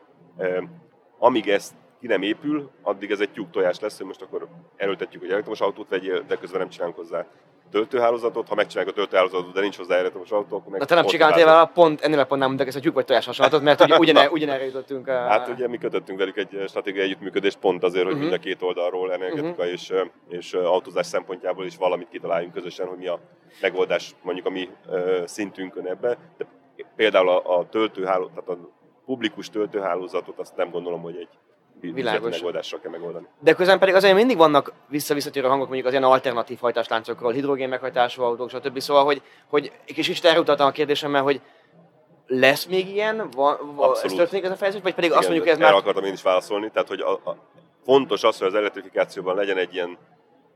amíg 1.21 1.49
ez 1.49 1.73
ki 1.99 2.07
nem 2.07 2.21
épül, 2.21 2.69
addig 2.81 3.11
ez 3.11 3.19
egy 3.19 3.29
tyúk 3.29 3.51
tojás 3.51 3.79
lesz, 3.79 3.97
hogy 3.97 4.05
most 4.05 4.21
akkor 4.21 4.47
erőltetjük, 4.75 5.21
hogy 5.21 5.31
elektromos 5.31 5.61
autót 5.61 5.89
vegyél, 5.89 6.23
de 6.27 6.35
közben 6.35 6.59
nem 6.59 6.69
csinálunk 6.69 6.97
hozzá 6.97 7.25
töltőhálózatot, 7.71 8.47
ha 8.47 8.55
megcsinálják 8.55 8.93
a 8.93 8.97
töltőhálózatot, 8.97 9.53
de 9.53 9.61
nincs 9.61 9.77
hozzá 9.77 9.95
elektromos 9.95 10.31
autó, 10.31 10.57
akkor 10.57 10.71
meg... 10.71 10.79
Na 10.79 10.85
te 10.85 10.95
nem 10.95 11.05
csináltél 11.05 11.45
vele 11.45 11.71
pont, 11.73 12.01
ennél 12.01 12.19
a 12.19 12.25
pont 12.25 12.41
nem 12.41 12.67
ez 12.67 12.75
a 12.75 12.79
tyúk 12.79 12.93
vagy 12.93 13.05
tojás 13.05 13.25
hasonlatot, 13.25 13.61
mert 13.61 13.81
ugye 13.81 13.97
ugyanerre, 13.97 14.29
ugyanerre 14.29 14.65
jutottunk. 14.65 15.07
A... 15.07 15.11
Hát 15.11 15.47
ugye 15.47 15.67
mi 15.67 15.77
kötöttünk 15.77 16.17
velük 16.19 16.37
egy 16.37 16.63
stratégiai 16.67 17.05
együttműködést 17.05 17.57
pont 17.57 17.83
azért, 17.83 18.03
hogy 18.03 18.13
uh-huh. 18.13 18.29
mind 18.29 18.41
a 18.41 18.43
két 18.43 18.61
oldalról 18.61 19.13
energetika 19.13 19.49
uh-huh. 19.49 19.71
és, 19.71 19.93
és 20.29 20.53
autózás 20.53 21.05
szempontjából 21.05 21.65
is 21.65 21.77
valamit 21.77 22.09
kitaláljunk 22.09 22.53
közösen, 22.53 22.87
hogy 22.87 22.97
mi 22.97 23.07
a 23.07 23.19
megoldás 23.61 24.15
mondjuk 24.21 24.45
a 24.45 24.49
mi 24.49 24.69
szintünkön 25.25 25.87
ebbe. 25.87 26.17
De 26.37 26.45
például 26.95 27.29
a, 27.29 27.57
a 27.59 27.69
töltőhálózat, 27.69 28.33
tehát 28.33 28.49
a 28.49 28.80
publikus 29.05 29.49
töltőhálózatot 29.49 30.39
azt 30.39 30.55
nem 30.55 30.69
gondolom, 30.69 31.01
hogy 31.01 31.15
egy 31.15 31.27
világos 31.93 32.31
megoldásra 32.31 32.79
kell 32.79 32.91
megoldani. 32.91 33.27
De 33.39 33.53
közben 33.53 33.79
pedig 33.79 33.95
azért 33.95 34.15
mindig 34.15 34.37
vannak 34.37 34.73
visszavisszatérő 34.89 35.47
hangok 35.47 35.65
mondjuk 35.65 35.87
az 35.87 35.93
ilyen 35.93 36.03
alternatív 36.03 36.59
hajtásláncokról, 36.59 37.31
hidrogén 37.31 37.69
meghajtású 37.69 38.21
autók, 38.21 38.49
stb. 38.49 38.79
Szóval, 38.79 39.03
hogy, 39.03 39.21
hogy 39.47 39.71
egy 39.85 39.93
kicsit 39.93 40.25
erre 40.25 40.39
utaltam 40.39 40.67
a 40.67 40.71
kérdésemmel, 40.71 41.21
hogy 41.21 41.41
lesz 42.27 42.65
még 42.65 42.89
ilyen? 42.89 43.29
Va, 43.35 43.59
va, 43.75 43.97
ez 44.03 44.13
történik 44.13 44.45
ez 44.45 44.51
a 44.51 44.55
fejezet? 44.55 44.81
Vagy 44.81 44.93
pedig 44.93 45.09
Igen, 45.09 45.21
azt 45.21 45.29
mondjuk, 45.29 45.49
ez 45.49 45.57
már... 45.57 45.73
akartam 45.73 46.03
én 46.03 46.13
is 46.13 46.21
válaszolni, 46.21 46.69
tehát 46.71 46.87
hogy 46.87 47.01
a, 47.01 47.11
a, 47.11 47.37
fontos 47.83 48.23
az, 48.23 48.37
hogy 48.37 48.47
az 48.47 48.53
elektrifikációban 48.53 49.35
legyen 49.35 49.57
egy 49.57 49.73
ilyen, 49.73 49.97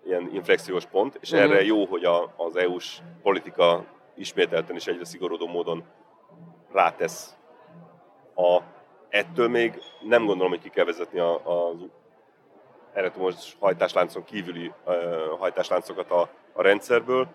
ilyen 0.06 0.30
inflexiós 0.34 0.86
pont, 0.86 1.18
és 1.22 1.34
mm. 1.34 1.38
erre 1.38 1.64
jó, 1.64 1.86
hogy 1.86 2.04
a, 2.04 2.34
az 2.38 2.56
EU-s 2.56 2.98
politika 3.22 3.86
ismételten 4.16 4.76
is 4.76 4.88
egyre 4.88 5.06
szigorodó 5.06 5.48
módon 5.48 5.84
rátesz 6.72 7.36
a 8.36 8.62
ettől 9.10 9.48
még 9.48 9.82
nem 10.02 10.26
gondolom, 10.26 10.52
hogy 10.52 10.62
ki 10.62 10.70
kell 10.70 10.86
vezetni 10.86 11.20
az 11.20 11.76
elektromos 12.94 13.56
hajtásláncon 13.60 14.24
kívüli 14.24 14.72
hajtásláncokat 15.40 16.12
a, 16.12 16.30
a 16.54 16.62
rendszerből. 16.62 17.28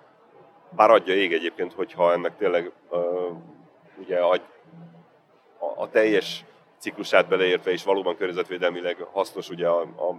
Bár 0.71 0.91
adja 0.91 1.15
ég 1.15 1.33
egyébként, 1.33 1.73
hogyha 1.73 2.13
ennek 2.13 2.37
tényleg 2.37 2.73
ugye 3.99 4.19
a, 4.19 4.33
a, 5.59 5.83
a 5.83 5.89
teljes 5.89 6.45
ciklusát 6.79 7.29
beleértve 7.29 7.71
és 7.71 7.85
valóban 7.85 8.17
környezetvédelmileg 8.17 9.07
hasznos 9.13 9.49
ugye 9.49 9.69
a, 9.69 9.81
a 9.81 10.17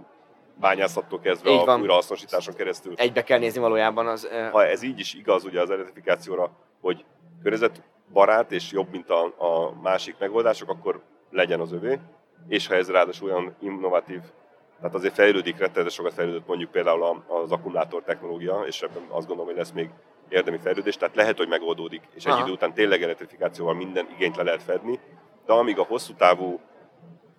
bányászattól 0.54 1.20
kezdve 1.20 1.50
így 1.50 1.60
a 1.60 1.64
van. 1.64 1.80
újrahasznosításon 1.80 2.54
keresztül. 2.54 2.94
Egybe 2.96 3.22
kell 3.22 3.38
nézni 3.38 3.60
valójában 3.60 4.06
az... 4.06 4.28
Ha 4.50 4.66
ez 4.66 4.82
így 4.82 4.98
is 4.98 5.14
igaz 5.14 5.44
ugye 5.44 5.60
az 5.60 5.70
elektrifikációra, 5.70 6.50
hogy 6.80 7.04
környezetbarát 8.12 8.52
és 8.52 8.72
jobb, 8.72 8.90
mint 8.90 9.10
a, 9.10 9.24
a 9.24 9.72
másik 9.82 10.14
megoldások, 10.18 10.68
akkor 10.68 11.00
legyen 11.30 11.60
az 11.60 11.72
övé, 11.72 11.98
és 12.48 12.66
ha 12.66 12.74
ez 12.74 12.90
ráadásul 12.90 13.30
olyan 13.30 13.54
innovatív, 13.60 14.20
tehát 14.78 14.94
azért 14.94 15.14
fejlődik, 15.14 15.58
rettenetes 15.58 15.94
sokat 15.94 16.14
fejlődött 16.14 16.46
mondjuk 16.46 16.70
például 16.70 17.24
az 17.26 17.52
akkumulátor 17.52 18.02
technológia, 18.02 18.62
és 18.66 18.82
ebben 18.82 19.02
azt 19.08 19.26
gondolom, 19.26 19.46
hogy 19.46 19.56
lesz 19.56 19.72
még 19.72 19.90
érdemi 20.28 20.58
fejlődés, 20.58 20.96
tehát 20.96 21.14
lehet, 21.14 21.36
hogy 21.36 21.48
megoldódik, 21.48 22.02
és 22.14 22.24
egy 22.24 22.32
Aha. 22.32 22.42
idő 22.42 22.52
után 22.52 22.72
tényleg 22.74 23.02
elektrifikációval 23.02 23.74
minden 23.74 24.06
igényt 24.14 24.36
le 24.36 24.42
lehet 24.42 24.62
fedni, 24.62 24.98
de 25.46 25.52
amíg 25.52 25.78
a 25.78 25.84
hosszú 25.84 26.14
távú 26.14 26.60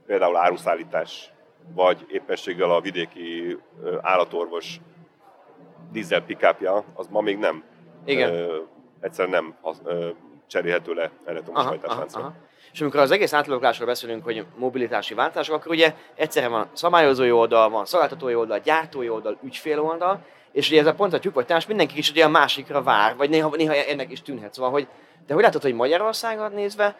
például 0.05 0.36
áruszállítás, 0.36 1.31
vagy 1.75 2.05
éppenséggel 2.07 2.71
a 2.71 2.81
vidéki 2.81 3.57
állatorvos 4.01 4.79
dízel 5.91 6.21
pikápja, 6.21 6.83
az 6.93 7.07
ma 7.07 7.21
még 7.21 7.38
nem. 7.38 7.63
Igen. 8.05 8.33
Ö, 8.33 8.57
egyszerűen 8.99 9.43
nem 9.43 9.55
az, 9.62 9.81
ö, 9.83 10.09
cserélhető 10.53 10.93
le 10.93 11.11
elektromos 11.25 11.63
hajtásláncra. 11.63 12.33
És 12.73 12.81
amikor 12.81 12.99
az 12.99 13.11
egész 13.11 13.33
átalakulásról 13.33 13.87
beszélünk, 13.87 14.23
hogy 14.23 14.45
mobilitási 14.55 15.13
váltások, 15.13 15.55
akkor 15.55 15.71
ugye 15.71 15.93
egyszerre 16.15 16.47
van 16.47 16.69
szabályozói 16.73 17.31
oldal, 17.31 17.69
van 17.69 17.85
szolgáltatói 17.85 18.35
oldal, 18.35 18.59
gyártói 18.59 19.09
oldal, 19.09 19.37
ügyfél 19.43 19.79
oldal, 19.79 20.25
és 20.51 20.69
ugye 20.69 20.79
ez 20.79 20.85
a 20.85 20.93
pont 20.93 21.13
a 21.13 21.19
tyúk 21.19 21.33
vagy 21.33 21.45
társ, 21.45 21.67
mindenki 21.67 21.97
is 21.97 22.09
ugye 22.09 22.25
a 22.25 22.29
másikra 22.29 22.83
vár, 22.83 23.15
vagy 23.15 23.29
néha, 23.29 23.55
néha 23.55 23.73
ennek 23.73 24.11
is 24.11 24.21
tűnhet. 24.21 24.53
Szóval, 24.53 24.71
hogy, 24.71 24.87
de 25.27 25.33
hogy 25.33 25.43
látod, 25.43 25.61
hogy 25.61 25.73
Magyarországon 25.73 26.51
nézve, 26.51 26.97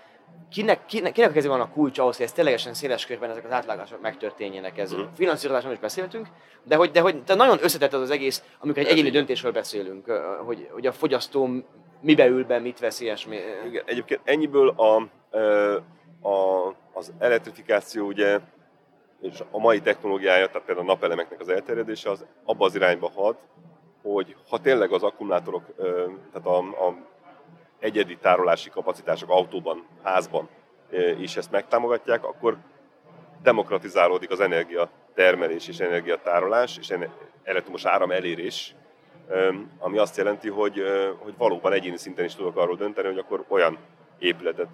kinek, 0.51 0.85
kinek, 0.85 1.11
kinek 1.11 1.29
a 1.29 1.33
kezében 1.33 1.57
van 1.57 1.67
a 1.67 1.71
kulcs 1.71 1.99
ahhoz, 1.99 2.15
hogy 2.15 2.25
ez 2.25 2.31
ténylegesen 2.31 2.73
széles 2.73 3.05
körben 3.05 3.29
ezek 3.29 3.45
az 3.45 3.51
átlagások 3.51 4.01
megtörténjenek. 4.01 4.77
Ez 4.77 4.95
mm. 4.95 5.01
finanszírozásról 5.15 5.73
is 5.73 5.79
beszéltünk, 5.79 6.27
de 6.63 6.75
hogy, 6.75 6.91
de 6.91 7.01
hogy 7.01 7.23
de 7.23 7.35
nagyon 7.35 7.57
összetett 7.61 7.93
az 7.93 8.01
az 8.01 8.09
egész, 8.09 8.43
amikor 8.59 8.81
egy 8.81 8.87
egyéni 8.87 9.09
döntésről 9.09 9.51
beszélünk, 9.51 10.11
hogy, 10.45 10.69
hogy 10.71 10.87
a 10.87 10.91
fogyasztó 10.91 11.49
mibe 12.03 12.27
ül 12.27 12.45
be, 12.45 12.59
mit 12.59 12.79
vesz, 12.79 12.99
ilyesmi. 12.99 13.37
Igen, 13.65 13.83
egyébként 13.85 14.21
ennyiből 14.23 14.69
a, 14.69 14.95
a, 16.27 16.67
az 16.93 17.13
elektrifikáció 17.19 18.05
ugye, 18.05 18.39
és 19.21 19.43
a 19.51 19.59
mai 19.59 19.81
technológiája, 19.81 20.47
tehát 20.47 20.65
például 20.65 20.87
a 20.87 20.91
napelemeknek 20.91 21.39
az 21.39 21.49
elterjedése, 21.49 22.09
az 22.09 22.25
abba 22.43 22.65
az 22.65 22.75
irányba 22.75 23.11
hat, 23.15 23.37
hogy 24.01 24.35
ha 24.49 24.59
tényleg 24.59 24.91
az 24.91 25.03
akkumulátorok, 25.03 25.63
tehát 26.31 26.47
a, 26.47 26.57
a 26.57 26.95
egyedi 27.79 28.17
tárolási 28.17 28.69
kapacitások 28.69 29.29
autóban, 29.29 29.85
házban 30.03 30.49
is 31.19 31.37
ezt 31.37 31.51
megtámogatják, 31.51 32.23
akkor 32.23 32.57
demokratizálódik 33.41 34.31
az 34.31 34.39
energia 34.39 34.89
termelés 35.13 35.67
és 35.67 35.79
energiatárolás 35.79 36.77
és 36.77 36.93
elektromos 37.43 37.85
áram 37.85 38.11
elérés, 38.11 38.75
ami 39.79 39.97
azt 39.97 40.17
jelenti, 40.17 40.49
hogy, 40.49 40.81
hogy 41.17 41.33
valóban 41.38 41.73
egyéni 41.73 41.97
szinten 41.97 42.25
is 42.25 42.36
tudok 42.36 42.57
arról 42.57 42.75
dönteni, 42.75 43.07
hogy 43.07 43.17
akkor 43.17 43.45
olyan 43.47 43.77
épületet 44.19 44.67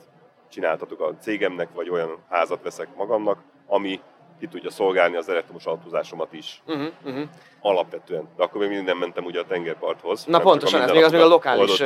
csináltatok 0.49 1.01
a 1.01 1.15
cégemnek, 1.19 1.67
vagy 1.73 1.89
olyan 1.89 2.17
házat 2.29 2.63
veszek 2.63 2.87
magamnak, 2.95 3.39
ami 3.67 4.01
ki 4.39 4.47
tudja 4.47 4.69
szolgálni 4.69 5.15
az 5.15 5.29
elektromos 5.29 5.65
autózásomat 5.65 6.33
is. 6.33 6.61
Uh-huh, 6.67 6.87
uh-huh. 7.03 7.23
Alapvetően. 7.61 8.29
De 8.37 8.43
akkor 8.43 8.59
még 8.59 8.69
mindig 8.69 8.87
nem 8.87 8.97
mentem 8.97 9.25
ugye 9.25 9.39
a 9.39 9.45
tengerparthoz. 9.45 10.25
Na 10.25 10.39
pontosan, 10.39 10.81
ez 10.81 10.91
még 10.91 11.03
az 11.03 11.11
még 11.11 11.21
a 11.21 11.27
lokális... 11.27 11.83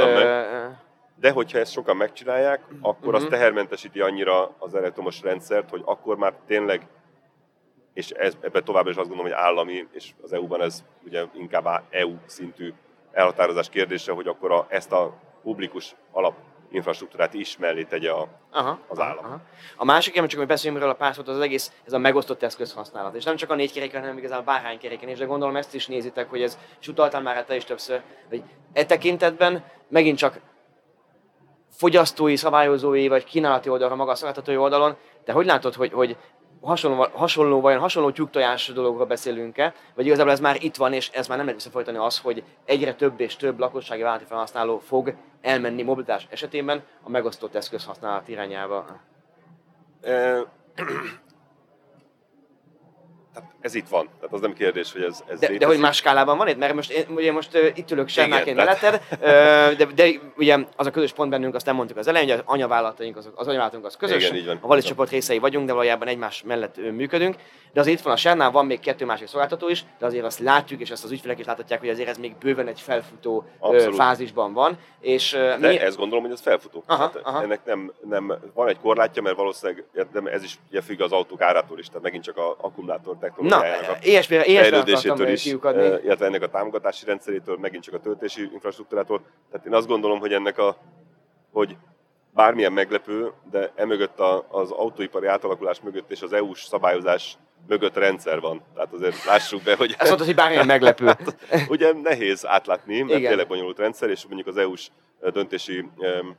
De 1.20 1.32
hogyha 1.32 1.58
ezt 1.58 1.72
sokan 1.72 1.96
megcsinálják, 1.96 2.62
akkor 2.82 3.14
uh-huh. 3.14 3.16
az 3.16 3.26
tehermentesíti 3.30 4.00
annyira 4.00 4.52
az 4.58 4.76
elektromos 4.76 5.22
rendszert, 5.22 5.70
hogy 5.70 5.82
akkor 5.86 6.18
már 6.18 6.34
tényleg, 6.48 6.88
és 7.94 8.10
ez, 8.10 8.38
ebben 8.42 8.64
továbbra 8.64 8.90
is 8.90 8.96
azt 8.96 9.08
gondolom, 9.08 9.32
hogy 9.32 9.42
állami, 9.42 9.88
és 9.92 10.12
az 10.22 10.34
EU-ban 10.34 10.62
ez 10.62 10.84
ugye 11.06 11.26
inkább 11.34 11.84
EU 11.90 12.16
szintű 12.26 12.74
elhatározás 13.12 13.70
kérdése, 13.70 14.12
hogy 14.12 14.28
akkor 14.28 14.52
a, 14.52 14.66
ezt 14.70 14.92
a 14.92 15.14
publikus 15.44 15.96
alap 16.12 16.36
infrastruktúrát 16.72 17.34
is 17.34 17.58
mellé 17.58 17.84
tegye 17.84 18.12
a, 18.12 18.28
aha, 18.52 18.80
az 18.88 19.00
állam. 19.00 19.26
Aha. 19.26 19.42
A 19.76 19.86
másik, 19.86 20.18
amit 20.18 20.30
csak 20.30 20.40
hogy 20.40 20.48
beszéljünk 20.48 20.82
róla 20.82 20.96
pár 20.96 21.14
szót, 21.14 21.28
az, 21.28 21.36
az 21.36 21.42
egész 21.42 21.72
ez 21.86 21.94
a 21.94 21.98
megosztott 21.98 22.44
eszközhasználat. 22.44 23.16
És 23.16 23.24
nem 23.24 23.36
csak 23.36 23.50
a 23.50 23.56
négy 23.56 23.74
keréken, 23.74 24.02
hanem 24.02 24.18
igazán 24.18 24.46
bárhány 24.46 24.78
keréken 24.78 25.10
is, 25.10 25.18
de 25.18 25.26
gondolom 25.26 25.56
ezt 25.56 25.74
is 25.74 25.88
nézitek, 25.88 26.30
hogy 26.30 26.42
ez, 26.42 26.58
és 26.80 26.88
utaltál 26.88 27.22
már 27.22 27.46
te 27.46 27.56
is 27.56 27.64
többször, 27.64 28.02
hogy 28.30 28.44
e 28.74 28.86
tekintetben 28.86 29.64
megint 29.88 30.18
csak 30.18 30.40
fogyasztói, 31.72 32.36
szabályozói 32.36 33.08
vagy 33.08 33.24
kínálati 33.24 33.70
oldalra, 33.70 33.96
maga 33.96 34.12
a 34.12 34.16
szolgáltatói 34.16 34.58
oldalon, 34.58 34.96
de 35.26 35.32
hogy 35.32 35.46
látod, 35.46 35.74
hogy, 35.74 35.92
hogy 35.92 36.18
hasonló, 36.64 37.08
hasonló, 37.14 37.62
vajon 37.62 37.80
hasonló 37.80 38.12
tyúktojás 38.12 38.68
dologról 38.68 39.06
beszélünk-e, 39.06 39.74
vagy 39.96 40.06
igazából 40.06 40.32
ez 40.32 40.40
már 40.40 40.64
itt 40.64 40.76
van, 40.76 40.94
és 40.94 41.10
ez 41.10 41.28
már 41.28 41.38
nem 41.38 41.46
lehet 41.46 41.62
visszafolytani 41.62 41.98
az, 41.98 42.20
hogy 42.20 42.44
egyre 42.66 42.94
több 42.94 43.20
és 43.20 43.36
több 43.36 43.60
lakossági 43.60 44.02
vállalati 44.02 44.26
felhasználó 44.26 44.80
fog 44.80 45.16
elmenni 45.42 45.82
mobilitás 45.82 46.28
esetében 46.30 46.84
a 47.04 47.10
megosztott 47.10 47.56
eszköz 47.56 47.86
használat 47.86 48.28
irányába? 48.28 48.86
Tehát 53.34 53.50
ez 53.62 53.76
itt 53.76 53.88
van, 53.88 54.10
tehát 54.16 54.34
az 54.34 54.42
nem 54.42 54.54
kérdés, 54.54 54.92
hogy 54.92 55.02
ez, 55.02 55.24
ez 55.28 55.40
de, 55.40 55.58
de 55.58 55.66
hogy 55.66 55.80
más 55.80 55.98
skálában 55.98 56.38
van 56.38 56.48
itt? 56.48 56.58
Mert 56.58 56.74
most, 56.74 56.92
én, 56.92 57.06
ugye 57.16 57.32
most 57.32 57.56
uh, 57.56 57.78
itt 57.78 57.92
ülök 57.92 58.08
Sermáként 58.08 58.58
melletted, 58.58 59.02
uh, 59.12 59.20
de, 59.78 59.86
de, 59.96 60.10
ugye 60.38 60.58
az 60.76 60.88
a 60.88 60.92
közös 60.92 61.14
pont 61.14 61.30
bennünk, 61.30 61.56
azt 61.56 61.66
nem 61.66 61.76
mondtuk 61.76 61.98
az 61.98 62.08
elején, 62.08 62.30
hogy 62.30 62.38
az 62.38 62.44
anyavállalataink, 62.46 63.18
az, 63.18 63.30
az 63.36 63.48
anyavállalatunk 63.48 63.86
az 63.86 63.98
közös, 63.98 64.24
Igen, 64.24 64.36
így 64.36 64.46
van. 64.46 64.60
a 64.62 64.68
Valis 64.68 64.84
csoport 64.84 65.10
részei 65.10 65.40
vagyunk, 65.40 65.68
de 65.68 65.74
valójában 65.74 66.08
egymás 66.08 66.44
mellett 66.44 66.78
uh, 66.78 66.90
működünk. 66.90 67.36
De 67.74 67.80
azért 67.80 67.98
itt 67.98 68.04
van 68.04 68.14
a 68.14 68.18
Sernál, 68.18 68.52
van 68.52 68.66
még 68.66 68.80
kettő 68.80 69.06
másik 69.06 69.28
szolgáltató 69.28 69.70
is, 69.70 69.86
de 70.00 70.06
azért 70.06 70.26
azt 70.26 70.40
látjuk, 70.40 70.82
és 70.82 70.90
ezt 70.90 71.04
az 71.04 71.12
ügyfelek 71.12 71.40
is 71.40 71.46
láthatják, 71.46 71.80
hogy 71.80 71.90
azért 71.90 72.10
ez 72.10 72.18
még 72.18 72.36
bőven 72.36 72.68
egy 72.68 72.80
felfutó 72.80 73.46
Abszolút. 73.60 73.96
fázisban 73.96 74.54
van. 74.54 74.78
És, 75.00 75.32
de 75.32 75.68
mi... 75.68 75.80
ezt 75.80 75.98
gondolom, 75.98 76.24
hogy 76.24 76.34
ez 76.34 76.42
felfutó. 76.42 76.84
Aha, 76.86 77.02
hát 77.02 77.16
aha. 77.16 77.42
Ennek 77.44 77.66
nem, 77.66 77.94
nem, 78.10 78.34
van 78.54 78.68
egy 78.68 78.80
korlátja, 78.80 79.22
mert 79.22 79.36
valószínűleg 79.36 79.86
ez 80.26 80.44
is 80.44 80.60
ugye 80.70 80.82
függ 80.82 81.02
az 81.02 81.12
autók 81.12 81.42
árától 81.42 81.80
is, 81.80 81.88
tehát 81.88 82.02
megint 82.02 82.24
csak 82.24 82.38
a 82.38 82.56
akkumulátor 82.62 83.18
technológiájának 83.24 83.90
a 83.90 83.98
ilyesmire, 84.02 84.44
fejlődésétől 84.44 85.28
is, 85.28 85.46
illetve 85.46 86.26
ennek 86.26 86.42
a 86.42 86.50
támogatási 86.50 87.06
rendszerétől, 87.06 87.58
megint 87.58 87.84
csak 87.84 87.94
a 87.94 88.00
töltési 88.00 88.50
infrastruktúrától. 88.54 89.22
Tehát 89.52 89.66
én 89.66 89.74
azt 89.74 89.88
gondolom, 89.88 90.20
hogy 90.20 90.34
ennek 90.34 90.58
a, 90.58 90.78
hogy 91.52 91.78
bármilyen 92.34 92.74
meglepő, 92.74 93.32
de 93.52 93.72
emögött 93.76 94.20
a, 94.20 94.46
az 94.50 94.72
autóipari 94.72 95.28
átalakulás 95.28 95.82
mögött 95.82 96.12
és 96.12 96.22
az 96.22 96.34
EU-s 96.34 96.64
szabályozás 96.64 97.38
mögött 97.68 97.98
rendszer 97.98 98.40
van. 98.40 98.62
Tehát 98.74 98.94
azért 98.94 99.26
lássuk 99.26 99.62
be, 99.64 99.76
hogy... 99.76 99.90
Ezt 99.92 100.08
mondtad, 100.08 100.26
hogy 100.28 100.36
bármilyen 100.36 100.66
meglepő. 100.66 101.06
Hát, 101.14 101.36
ugye 101.70 101.94
nehéz 101.94 102.46
átlátni, 102.46 103.02
mert 103.02 103.18
Igen. 103.18 103.30
tényleg 103.30 103.48
bonyolult 103.48 103.80
rendszer, 103.80 104.10
és 104.10 104.26
mondjuk 104.26 104.48
az 104.48 104.58
EU-s 104.58 104.88
döntési 105.34 105.90
em, 106.00 106.36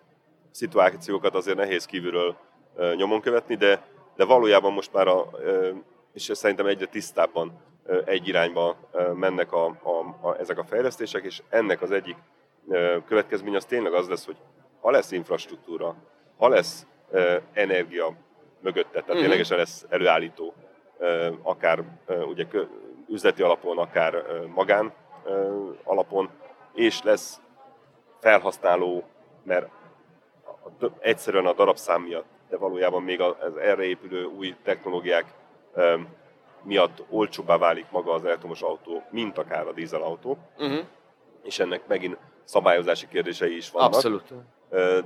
szituációkat 0.50 1.34
azért 1.34 1.56
nehéz 1.56 1.84
kívülről 1.84 2.36
e, 2.78 2.94
nyomon 2.94 3.20
követni, 3.20 3.54
de, 3.54 3.82
de 4.16 4.24
valójában 4.24 4.72
most 4.72 4.92
már, 4.92 5.08
a, 5.08 5.30
e, 5.46 5.72
és 6.14 6.30
szerintem 6.32 6.66
egyre 6.66 6.86
tisztábban 6.86 7.52
e, 7.86 8.02
egy 8.04 8.28
irányba 8.28 8.76
mennek 9.14 9.52
a, 9.52 9.66
a, 9.66 10.26
a, 10.28 10.36
ezek 10.38 10.58
a 10.58 10.64
fejlesztések, 10.64 11.24
és 11.24 11.42
ennek 11.48 11.82
az 11.82 11.90
egyik 11.90 12.16
következmény 13.06 13.56
az 13.56 13.64
tényleg 13.64 13.92
az 13.92 14.08
lesz, 14.08 14.26
hogy 14.26 14.36
ha 14.80 14.90
lesz 14.90 15.10
infrastruktúra, 15.10 15.94
ha 16.36 16.48
lesz 16.48 16.86
energia 17.52 18.12
mögötte, 18.60 18.90
tehát 18.90 19.08
Mhm. 19.08 19.18
ténylegesen 19.18 19.58
lesz 19.58 19.86
előállító, 19.88 20.54
akár 21.42 21.82
ugye 22.28 22.46
üzleti 23.08 23.42
alapon, 23.42 23.78
akár 23.78 24.24
magán 24.54 24.92
alapon, 25.84 26.30
és 26.74 27.02
lesz 27.02 27.40
felhasználó, 28.20 29.04
mert 29.42 29.68
egyszerűen 30.98 31.46
a 31.46 31.52
darabszám 31.52 32.02
miatt, 32.02 32.26
de 32.48 32.56
valójában 32.56 33.02
még 33.02 33.20
az 33.20 33.56
erre 33.56 33.82
épülő 33.82 34.24
új 34.24 34.54
technológiák 34.62 35.24
miatt 36.62 37.02
olcsóbbá 37.10 37.56
válik 37.56 37.86
maga 37.90 38.12
az 38.12 38.24
elektromos 38.24 38.62
autó, 38.62 39.02
mint 39.10 39.38
akár 39.38 39.66
a 39.66 39.72
dízelautó, 39.72 40.38
Uh-huh. 40.58 40.84
és 41.42 41.58
ennek 41.58 41.86
megint 41.86 42.16
szabályozási 42.44 43.08
kérdései 43.08 43.56
is 43.56 43.70
vannak 43.70 43.94
Abszolút. 43.94 44.32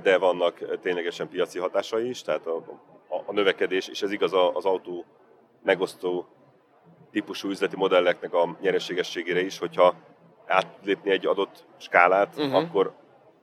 De 0.01 0.17
vannak 0.17 0.79
ténylegesen 0.79 1.29
piaci 1.29 1.59
hatásai 1.59 2.09
is, 2.09 2.21
tehát 2.21 2.45
a, 2.47 2.55
a, 3.07 3.23
a 3.25 3.31
növekedés, 3.31 3.87
és 3.87 4.01
ez 4.01 4.11
igaz 4.11 4.33
az 4.53 4.65
autó 4.65 5.05
megosztó 5.63 6.27
típusú 7.11 7.49
üzleti 7.49 7.75
modelleknek 7.75 8.33
a 8.33 8.57
nyereségességére 8.61 9.41
is, 9.41 9.59
hogyha 9.59 9.95
átlépni 10.47 11.11
egy 11.11 11.25
adott 11.25 11.65
skálát, 11.77 12.35
uh-huh. 12.37 12.55
akkor 12.55 12.93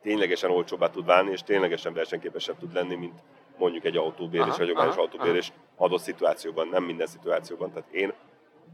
ténylegesen 0.02 0.50
olcsóbbá 0.50 0.90
tud 0.90 1.04
válni, 1.04 1.30
és 1.30 1.42
ténylegesen 1.42 1.92
versenyképesebb 1.92 2.58
tud 2.58 2.72
lenni, 2.72 2.94
mint 2.94 3.20
mondjuk 3.58 3.84
egy 3.84 3.96
autóbérés, 3.96 4.46
Aha, 4.46 4.56
hagyományos 4.56 4.92
aha, 4.92 5.02
autóbérés 5.02 5.52
adott 5.76 6.00
szituációban, 6.00 6.68
nem 6.68 6.84
minden 6.84 7.06
szituációban. 7.06 7.72
Tehát 7.72 7.88
én 7.90 8.12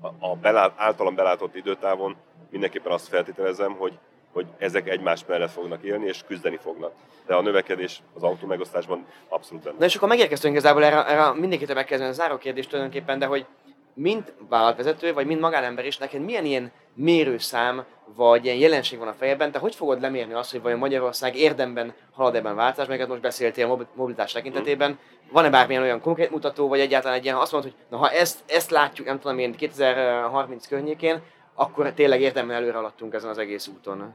a, 0.00 0.06
a 0.30 0.36
belát, 0.36 0.72
általam 0.76 1.14
belátott 1.14 1.56
időtávon 1.56 2.16
mindenképpen 2.50 2.92
azt 2.92 3.08
feltételezem, 3.08 3.72
hogy, 3.72 3.98
hogy 4.32 4.46
ezek 4.58 4.88
egymás 4.88 5.24
mellett 5.26 5.50
fognak 5.50 5.82
élni, 5.82 6.06
és 6.06 6.22
küzdeni 6.26 6.56
fognak. 6.56 6.92
De 7.26 7.34
a 7.34 7.42
növekedés 7.42 8.02
az 8.14 8.22
autó 8.22 8.46
megosztásban 8.46 9.06
abszolút 9.28 9.62
benne. 9.64 9.76
Na 9.78 9.84
és 9.84 9.96
akkor 9.96 10.08
megérkeztünk 10.08 10.52
igazából 10.54 10.84
erre, 10.84 11.06
erre 11.06 11.32
mindenkitől 11.32 11.74
megkezdeni 11.74 12.10
a 12.10 12.14
záró 12.14 12.36
kérdést 12.36 12.68
tulajdonképpen, 12.68 13.18
de 13.18 13.26
hogy 13.26 13.46
mind 13.94 14.32
vállalatvezető, 14.48 15.12
vagy 15.12 15.26
mind 15.26 15.40
magánember 15.40 15.86
is, 15.86 15.98
neked 15.98 16.20
milyen 16.20 16.44
ilyen 16.44 16.72
mérőszám, 16.94 17.84
vagy 18.16 18.44
ilyen 18.44 18.56
jelenség 18.56 18.98
van 18.98 19.08
a 19.08 19.12
fejedben, 19.12 19.52
te 19.52 19.58
hogy 19.58 19.74
fogod 19.74 20.00
lemérni 20.00 20.32
azt, 20.32 20.50
hogy 20.50 20.62
vajon 20.62 20.78
Magyarország 20.78 21.36
érdemben 21.36 21.94
halad 22.12 22.34
ebben 22.34 22.54
változás, 22.54 22.88
mert 22.88 23.08
most 23.08 23.20
beszéltél 23.20 23.66
mobi- 23.66 23.86
mobilitás 23.94 24.32
tekintetében, 24.32 24.98
van-e 25.32 25.50
bármilyen 25.50 25.82
olyan 25.82 26.00
konkrét 26.00 26.30
mutató, 26.30 26.68
vagy 26.68 26.80
egyáltalán 26.80 27.16
egy 27.16 27.24
ilyen, 27.24 27.36
azt 27.36 27.52
mondod, 27.52 27.70
hogy 27.70 27.80
na, 27.90 27.96
ha 27.96 28.10
ezt, 28.10 28.38
ezt 28.46 28.70
látjuk, 28.70 29.06
nem 29.06 29.20
tudom 29.20 29.38
én, 29.38 29.52
2030 29.52 30.66
környékén, 30.66 31.22
akkor 31.54 31.92
tényleg 31.92 32.20
érdemben 32.20 32.56
előre 32.56 32.76
haladtunk 32.76 33.14
ezen 33.14 33.30
az 33.30 33.38
egész 33.38 33.66
úton. 33.66 34.14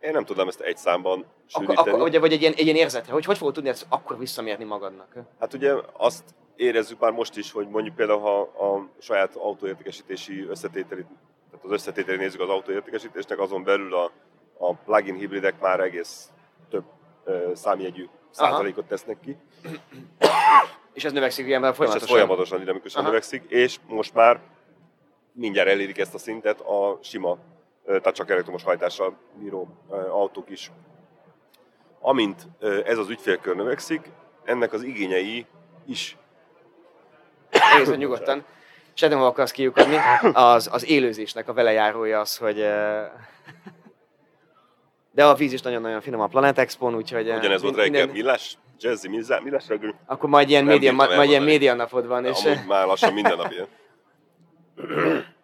Én 0.00 0.10
nem 0.10 0.24
tudom 0.24 0.48
ezt 0.48 0.60
egy 0.60 0.76
számban 0.76 1.18
Akkor, 1.18 1.26
sűríteni. 1.46 1.88
akkor, 1.88 2.00
vagy, 2.00 2.20
vagy 2.20 2.32
egy, 2.32 2.40
ilyen, 2.40 2.52
egy 2.52 2.64
ilyen 2.64 2.76
érzetre, 2.76 3.12
hogy 3.12 3.24
hogy 3.24 3.38
fogod 3.38 3.54
tudni 3.54 3.68
ezt 3.68 3.86
akkor 3.88 4.18
visszamérni 4.18 4.64
magadnak? 4.64 5.16
Hát 5.40 5.54
ugye 5.54 5.72
azt 5.92 6.24
érezzük 6.56 6.98
már 6.98 7.12
most 7.12 7.36
is, 7.36 7.52
hogy 7.52 7.68
mondjuk 7.68 7.94
például, 7.94 8.20
ha 8.20 8.40
a 8.40 8.88
saját 8.98 9.36
autóértékesítési 9.36 10.46
összetételét, 10.48 11.06
tehát 11.58 11.64
az 11.64 11.80
összetételét 11.80 12.20
nézzük 12.20 12.40
az 12.40 12.48
autóértékesítésnek, 12.48 13.38
azon 13.38 13.64
belül 13.64 13.94
a, 13.94 14.10
a 14.58 14.74
plug-in 14.74 15.14
hibridek 15.14 15.60
már 15.60 15.80
egész 15.80 16.30
több 16.70 16.84
ö, 17.24 17.50
számjegyű 17.54 18.08
százalékot 18.30 18.86
tesznek 18.86 19.20
ki, 19.20 19.36
És 20.92 21.04
ez 21.04 21.12
növekszik 21.12 21.46
ilyenben 21.46 21.70
és 21.70 21.76
folyamatosan. 21.76 22.08
ez 22.08 22.14
folyamatosan 22.14 22.58
dinamikusan 22.58 23.00
Aha. 23.00 23.10
növekszik, 23.10 23.44
és 23.48 23.78
most 23.86 24.14
már 24.14 24.40
mindjárt 25.32 25.68
elérik 25.68 25.98
ezt 25.98 26.14
a 26.14 26.18
szintet 26.18 26.60
a 26.60 26.98
sima, 27.02 27.38
tehát 27.86 28.14
csak 28.14 28.30
elektromos 28.30 28.62
hajtással 28.62 29.16
bíró 29.34 29.68
autók 30.10 30.50
is. 30.50 30.70
Amint 32.00 32.46
ez 32.84 32.98
az 32.98 33.08
ügyfélkör 33.08 33.56
növekszik, 33.56 34.10
ennek 34.44 34.72
az 34.72 34.82
igényei 34.82 35.46
is 35.86 36.16
Egészen 37.50 37.98
nyugodtan. 37.98 38.44
Nem 39.00 39.22
akarsz 39.22 39.50
kiukadni. 39.50 39.96
Az, 40.32 40.68
az 40.72 40.88
élőzésnek 40.88 41.48
a 41.48 41.52
velejárója 41.52 42.20
az, 42.20 42.36
hogy... 42.36 42.60
eh, 42.60 43.06
De 45.10 45.24
a 45.24 45.34
víz 45.34 45.52
is 45.52 45.60
nagyon-nagyon 45.62 46.00
finom 46.00 46.20
a 46.20 46.26
Planet 46.26 46.58
Expo-n, 46.58 46.94
úgyhogy... 46.94 47.28
eh, 47.28 47.38
Ugyanez 47.38 47.62
volt 47.62 47.74
min- 47.74 47.84
reggel, 47.84 48.04
minden- 48.06 48.22
millás, 48.22 48.58
jazzy, 48.80 49.08
millás, 49.08 49.68
reggel. 49.68 49.94
Akkor 50.06 50.28
majd 50.28 50.48
ilyen, 50.48 50.64
média, 50.64 50.90
bírtam 50.92 51.16
majd, 51.16 51.28
ilyen 51.28 51.42
média 51.42 51.74
napod 51.74 52.06
van. 52.06 52.24
És, 52.24 52.44
Amúgy 52.44 52.66
már 52.66 52.86
lassan 52.86 53.12
minden 53.12 53.36
nap 53.36 53.52
ilyen. 53.52 53.66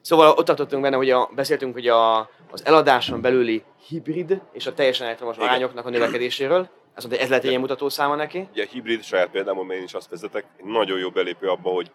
Szóval 0.00 0.28
ott 0.30 0.44
tartottunk 0.44 0.82
benne, 0.82 0.96
hogy 0.96 1.10
a, 1.10 1.30
beszéltünk 1.34 1.72
hogy 1.72 1.88
a, 1.88 2.18
az 2.50 2.64
eladáson 2.64 3.20
belüli 3.20 3.62
hibrid 3.88 4.40
és 4.52 4.66
a 4.66 4.74
teljesen 4.74 5.06
elektromos 5.06 5.36
Igen. 5.36 5.48
arányoknak 5.48 5.86
a 5.86 5.90
növekedéséről. 5.90 6.68
Azt 6.94 7.06
mondta, 7.06 7.22
ez 7.22 7.28
lehet 7.28 7.42
egy 7.44 7.48
ilyen 7.48 7.60
mutatószáma 7.60 8.14
neki. 8.14 8.48
Ugye 8.52 8.62
a 8.64 8.66
hibrid 8.70 9.02
saját 9.02 9.28
példámon, 9.30 9.66
mert 9.66 9.78
én 9.78 9.84
is 9.84 9.94
azt 9.94 10.10
vezetek, 10.10 10.44
nagyon 10.64 10.98
jó 10.98 11.08
belépő 11.10 11.48
abba, 11.48 11.70
hogy 11.70 11.90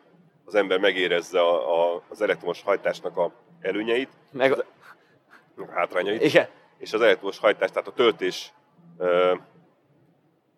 az 0.50 0.56
ember 0.56 0.80
megérezze 0.80 1.40
a, 1.40 1.94
a, 1.96 2.02
az 2.10 2.22
elektromos 2.22 2.62
hajtásnak 2.62 3.18
a 3.18 3.32
előnyeit, 3.62 4.10
Meg, 4.32 4.52
a 4.52 5.72
hátrányait, 5.72 6.24
igen, 6.24 6.48
és 6.78 6.94
az 6.94 7.02
elektromos 7.02 7.40
hajtás, 7.40 7.70
tehát 7.70 7.88
a 7.88 7.94
töltés 7.94 8.54
ö, 8.98 9.36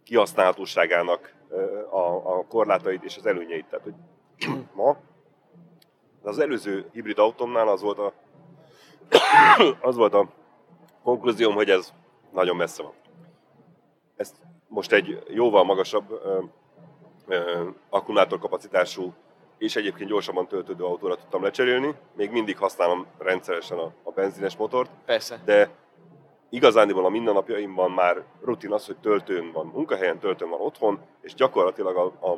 kihasználhatóságának 0.04 1.34
ö, 1.50 1.80
a, 1.90 2.38
a 2.38 2.46
korlátait 2.48 3.04
és 3.04 3.18
az 3.18 3.26
előnyeit. 3.26 3.66
Tehát, 3.66 3.84
hogy 3.84 3.94
ma 4.76 4.98
az 6.24 6.40
előző 6.40 6.90
hibrid 6.92 7.20
autómnál 7.20 7.68
az 7.68 7.82
volt 7.82 7.98
a, 7.98 8.14
az 9.90 9.96
volt 9.96 10.14
a 10.14 10.28
konklúzióm, 11.04 11.54
hogy 11.54 11.70
ez 11.70 11.94
nagyon 12.32 12.56
messze 12.56 12.84
van. 12.84 12.94
Ezt 14.16 14.36
most 14.68 14.92
egy 14.92 15.24
jóval 15.28 15.64
magasabb 15.64 16.22
akkumulátorkapacitású 17.90 19.14
és 19.62 19.76
egyébként 19.76 20.10
gyorsabban 20.10 20.48
töltődő 20.48 20.84
autóra 20.84 21.16
tudtam 21.16 21.44
lecserélni. 21.44 21.96
Még 22.16 22.32
mindig 22.32 22.58
használom 22.58 23.06
rendszeresen 23.18 23.78
a, 23.78 23.92
a 24.04 24.12
benzines 24.12 24.56
motort, 24.56 24.92
persze. 25.06 25.42
de 25.46 25.70
igazándiból 26.50 27.06
a 27.06 27.10
mindennapjaimban 27.10 27.92
már 27.92 28.24
rutin 28.44 28.72
az, 28.72 28.86
hogy 28.86 28.98
töltőn 28.98 29.52
van 29.52 29.66
munkahelyen, 29.66 30.20
töltőn 30.20 30.50
van 30.50 30.60
otthon, 30.60 31.00
és 31.22 31.34
gyakorlatilag 31.34 31.96
a, 31.96 32.06
a 32.06 32.38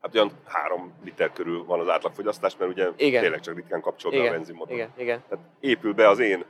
hát 0.00 0.14
olyan 0.14 0.30
három 0.44 0.92
liter 1.04 1.32
körül 1.32 1.64
van 1.64 1.80
az 1.80 1.88
átlagfogyasztás, 1.88 2.56
mert 2.56 2.70
ugye 2.70 2.88
Igen. 2.96 3.22
tényleg 3.22 3.40
csak 3.40 3.54
ritkán 3.54 3.80
kapcsol 3.80 4.10
be 4.10 4.16
a 4.16 4.20
Igen, 4.20 4.32
benzinmotor. 4.32 4.74
igen, 4.74 4.92
igen. 4.96 5.22
Tehát 5.28 5.44
épül 5.60 5.94
be 5.94 6.08
az 6.08 6.18
én 6.18 6.44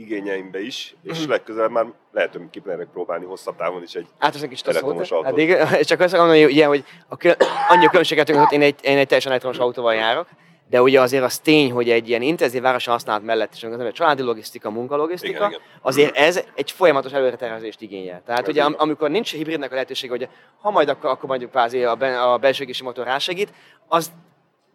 igényeimbe 0.00 0.60
is, 0.62 0.94
és 1.02 1.26
legközelebb 1.26 1.70
már 1.70 1.86
lehet, 2.12 2.32
hogy 2.32 2.42
ki 2.50 2.62
merek 2.64 2.88
próbálni 2.92 3.24
hosszabb 3.24 3.56
távon 3.56 3.82
is 3.82 3.94
egy 3.94 4.06
kicsit 4.48 4.66
a 4.66 4.72
szót. 4.72 4.82
Elektromos 4.82 5.10
autót. 5.10 5.32
Addig, 5.32 5.56
csak 5.90 6.00
azt 6.00 6.16
mondom, 6.16 6.36
hogy, 6.36 6.44
ugye, 6.44 6.66
hogy 6.66 6.84
a 7.08 7.16
kö- 7.16 7.42
annyi 7.70 7.84
a 7.86 7.88
különbséget, 7.88 8.30
hogy 8.30 8.52
én 8.52 8.62
egy, 8.62 8.78
én 8.82 8.98
egy 8.98 9.06
teljesen 9.06 9.30
elektromos 9.30 9.58
autóval 9.58 9.94
járok, 9.94 10.26
de 10.70 10.82
ugye 10.82 11.00
azért 11.00 11.24
az 11.24 11.38
tény, 11.38 11.72
hogy 11.72 11.90
egy 11.90 12.08
ilyen 12.08 12.22
intenzív 12.22 12.62
városi 12.62 12.90
használat 12.90 13.22
mellett 13.22 13.54
is, 13.54 13.62
ember 13.62 13.92
családi 13.92 14.22
logisztika, 14.22 14.70
munkalogisztika, 14.70 15.36
Igen, 15.36 15.48
igen. 15.48 15.60
azért 15.80 16.16
ez 16.16 16.44
egy 16.54 16.70
folyamatos 16.70 17.12
előretervezést 17.12 17.80
igényel. 17.80 18.22
Tehát 18.26 18.42
Ez 18.42 18.48
ugye 18.48 18.62
am- 18.62 18.74
amikor 18.78 19.10
nincs 19.10 19.32
hibridnek 19.32 19.70
a 19.70 19.74
lehetőség, 19.74 20.10
hogy 20.10 20.28
ha 20.60 20.70
majd 20.70 20.88
akkor, 20.88 21.10
akkor 21.10 21.28
mondjuk 21.28 21.50
kvázi 21.50 21.84
a, 21.84 21.94
ben, 21.94 22.18
a 22.18 22.38
belső 22.38 22.62
égési 22.62 22.82
motor 22.82 23.04
rásegít, 23.04 23.52
az 23.88 24.12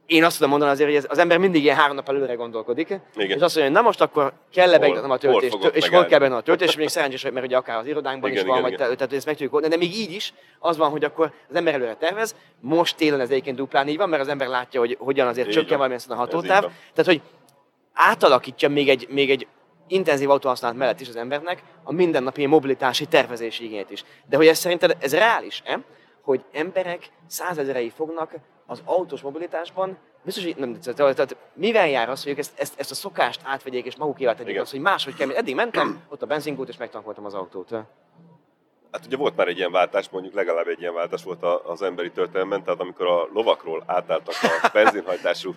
én 0.05 0.23
azt 0.23 0.35
tudom 0.35 0.49
mondani 0.49 0.71
azért, 0.71 0.89
hogy 0.89 0.97
ez, 0.97 1.05
az 1.09 1.17
ember 1.17 1.37
mindig 1.37 1.63
ilyen 1.63 1.75
három 1.75 1.95
nap 1.95 2.09
előre 2.09 2.33
gondolkodik, 2.33 2.89
Igen. 2.89 3.01
és 3.15 3.33
azt 3.33 3.41
mondja, 3.41 3.63
hogy 3.63 3.71
na 3.71 3.81
most 3.81 4.01
akkor 4.01 4.33
kell-e 4.51 4.67
Hol- 4.69 4.79
beignatom 4.79 5.09
a 5.11 5.13
hol 5.13 5.19
töltést, 5.19 5.51
fogok 5.51 5.75
és 5.75 5.81
hol 5.81 5.89
megállni? 5.89 6.09
kell 6.09 6.19
benne 6.19 6.35
a 6.35 6.41
töltés, 6.41 6.67
és 6.67 6.75
még 6.75 6.87
szerencsés, 6.87 7.23
mert 7.23 7.45
ugye 7.45 7.57
akár 7.57 7.77
az 7.77 7.85
irodánkban 7.85 8.29
Igen, 8.29 8.41
is 8.41 8.49
van, 8.49 8.57
igen, 8.57 8.69
vagy 8.69 8.79
igen. 8.79 8.89
te- 8.89 8.95
tehát 8.95 9.13
ezt 9.13 9.25
meg 9.25 9.35
tudjuk 9.35 9.53
oldani, 9.53 9.73
de 9.73 9.79
még 9.79 9.95
így 9.95 10.11
is 10.11 10.33
az 10.59 10.77
van, 10.77 10.89
hogy 10.89 11.03
akkor 11.03 11.31
az 11.49 11.55
ember 11.55 11.73
előre 11.73 11.95
tervez, 11.95 12.35
most 12.59 12.95
télen 12.95 13.19
ez 13.19 13.29
egyébként 13.29 13.55
duplán 13.55 13.87
így 13.87 13.97
van, 13.97 14.09
mert 14.09 14.21
az 14.21 14.27
ember 14.27 14.47
látja, 14.47 14.79
hogy 14.79 14.97
hogyan 14.99 15.27
azért 15.27 15.51
csökken 15.51 15.77
valamilyen 15.77 16.01
a 16.07 16.15
hatótáv, 16.15 16.61
tehát 16.61 17.05
hogy 17.05 17.21
átalakítja 17.93 18.69
még 18.69 18.89
egy, 18.89 19.07
még 19.09 19.29
egy 19.31 19.47
intenzív 19.87 20.29
autóhasználat 20.29 20.77
mellett 20.77 20.99
is 20.99 21.07
az 21.07 21.15
embernek 21.15 21.63
a 21.83 21.91
mindennapi 21.91 22.45
mobilitási 22.45 23.05
tervezési 23.05 23.63
igényét 23.63 23.91
is. 23.91 24.03
De 24.29 24.37
hogy 24.37 24.47
ez 24.47 24.57
szerinted 24.57 24.97
ez 24.99 25.13
reális-e, 25.13 25.79
hogy 26.21 26.43
emberek 26.51 27.09
százezerei 27.27 27.89
fognak 27.95 28.33
az 28.65 28.82
autós 28.86 29.21
mobilitásban, 29.21 29.97
biztos, 30.23 30.43
hogy 30.43 30.56
nem, 30.58 30.80
tehát, 30.80 31.15
tehát 31.15 31.36
mivel 31.54 31.88
jár 31.88 32.10
az, 32.10 32.23
hogy 32.23 32.32
ők 32.32 32.38
ezt, 32.38 32.60
ezt, 32.60 32.80
ezt 32.80 32.91
a 32.91 32.95
szokást 32.95 33.41
átvegyék 33.43 33.86
és 33.86 33.95
maguk 33.95 34.19
élet 34.19 34.36
tegyék 34.36 34.51
Igen. 34.51 34.63
az, 34.63 34.71
hogy 34.71 34.80
máshogy 34.80 35.15
kell, 35.15 35.32
eddig 35.32 35.56
mentem, 35.56 35.99
ott 36.10 36.21
a 36.21 36.25
benzinkút 36.25 36.69
és 36.69 36.78
megtankoltam 36.78 37.25
az 37.25 37.34
autót. 37.34 37.69
Hát 38.91 39.06
ugye 39.06 39.17
volt 39.17 39.36
már 39.36 39.47
egy 39.47 39.58
ilyen 39.58 39.71
váltás, 39.71 40.10
mondjuk 40.10 40.34
legalább 40.34 40.67
egy 40.67 40.80
ilyen 40.80 40.93
váltás 40.93 41.23
volt 41.23 41.43
az 41.43 41.82
emberi 41.82 42.12
történelemben, 42.12 42.63
tehát 42.63 42.80
amikor 42.80 43.08
a 43.08 43.30
lovakról 43.34 43.84
átálltak 43.86 44.36
a 44.41 44.69
benzinhajtású 44.73 45.56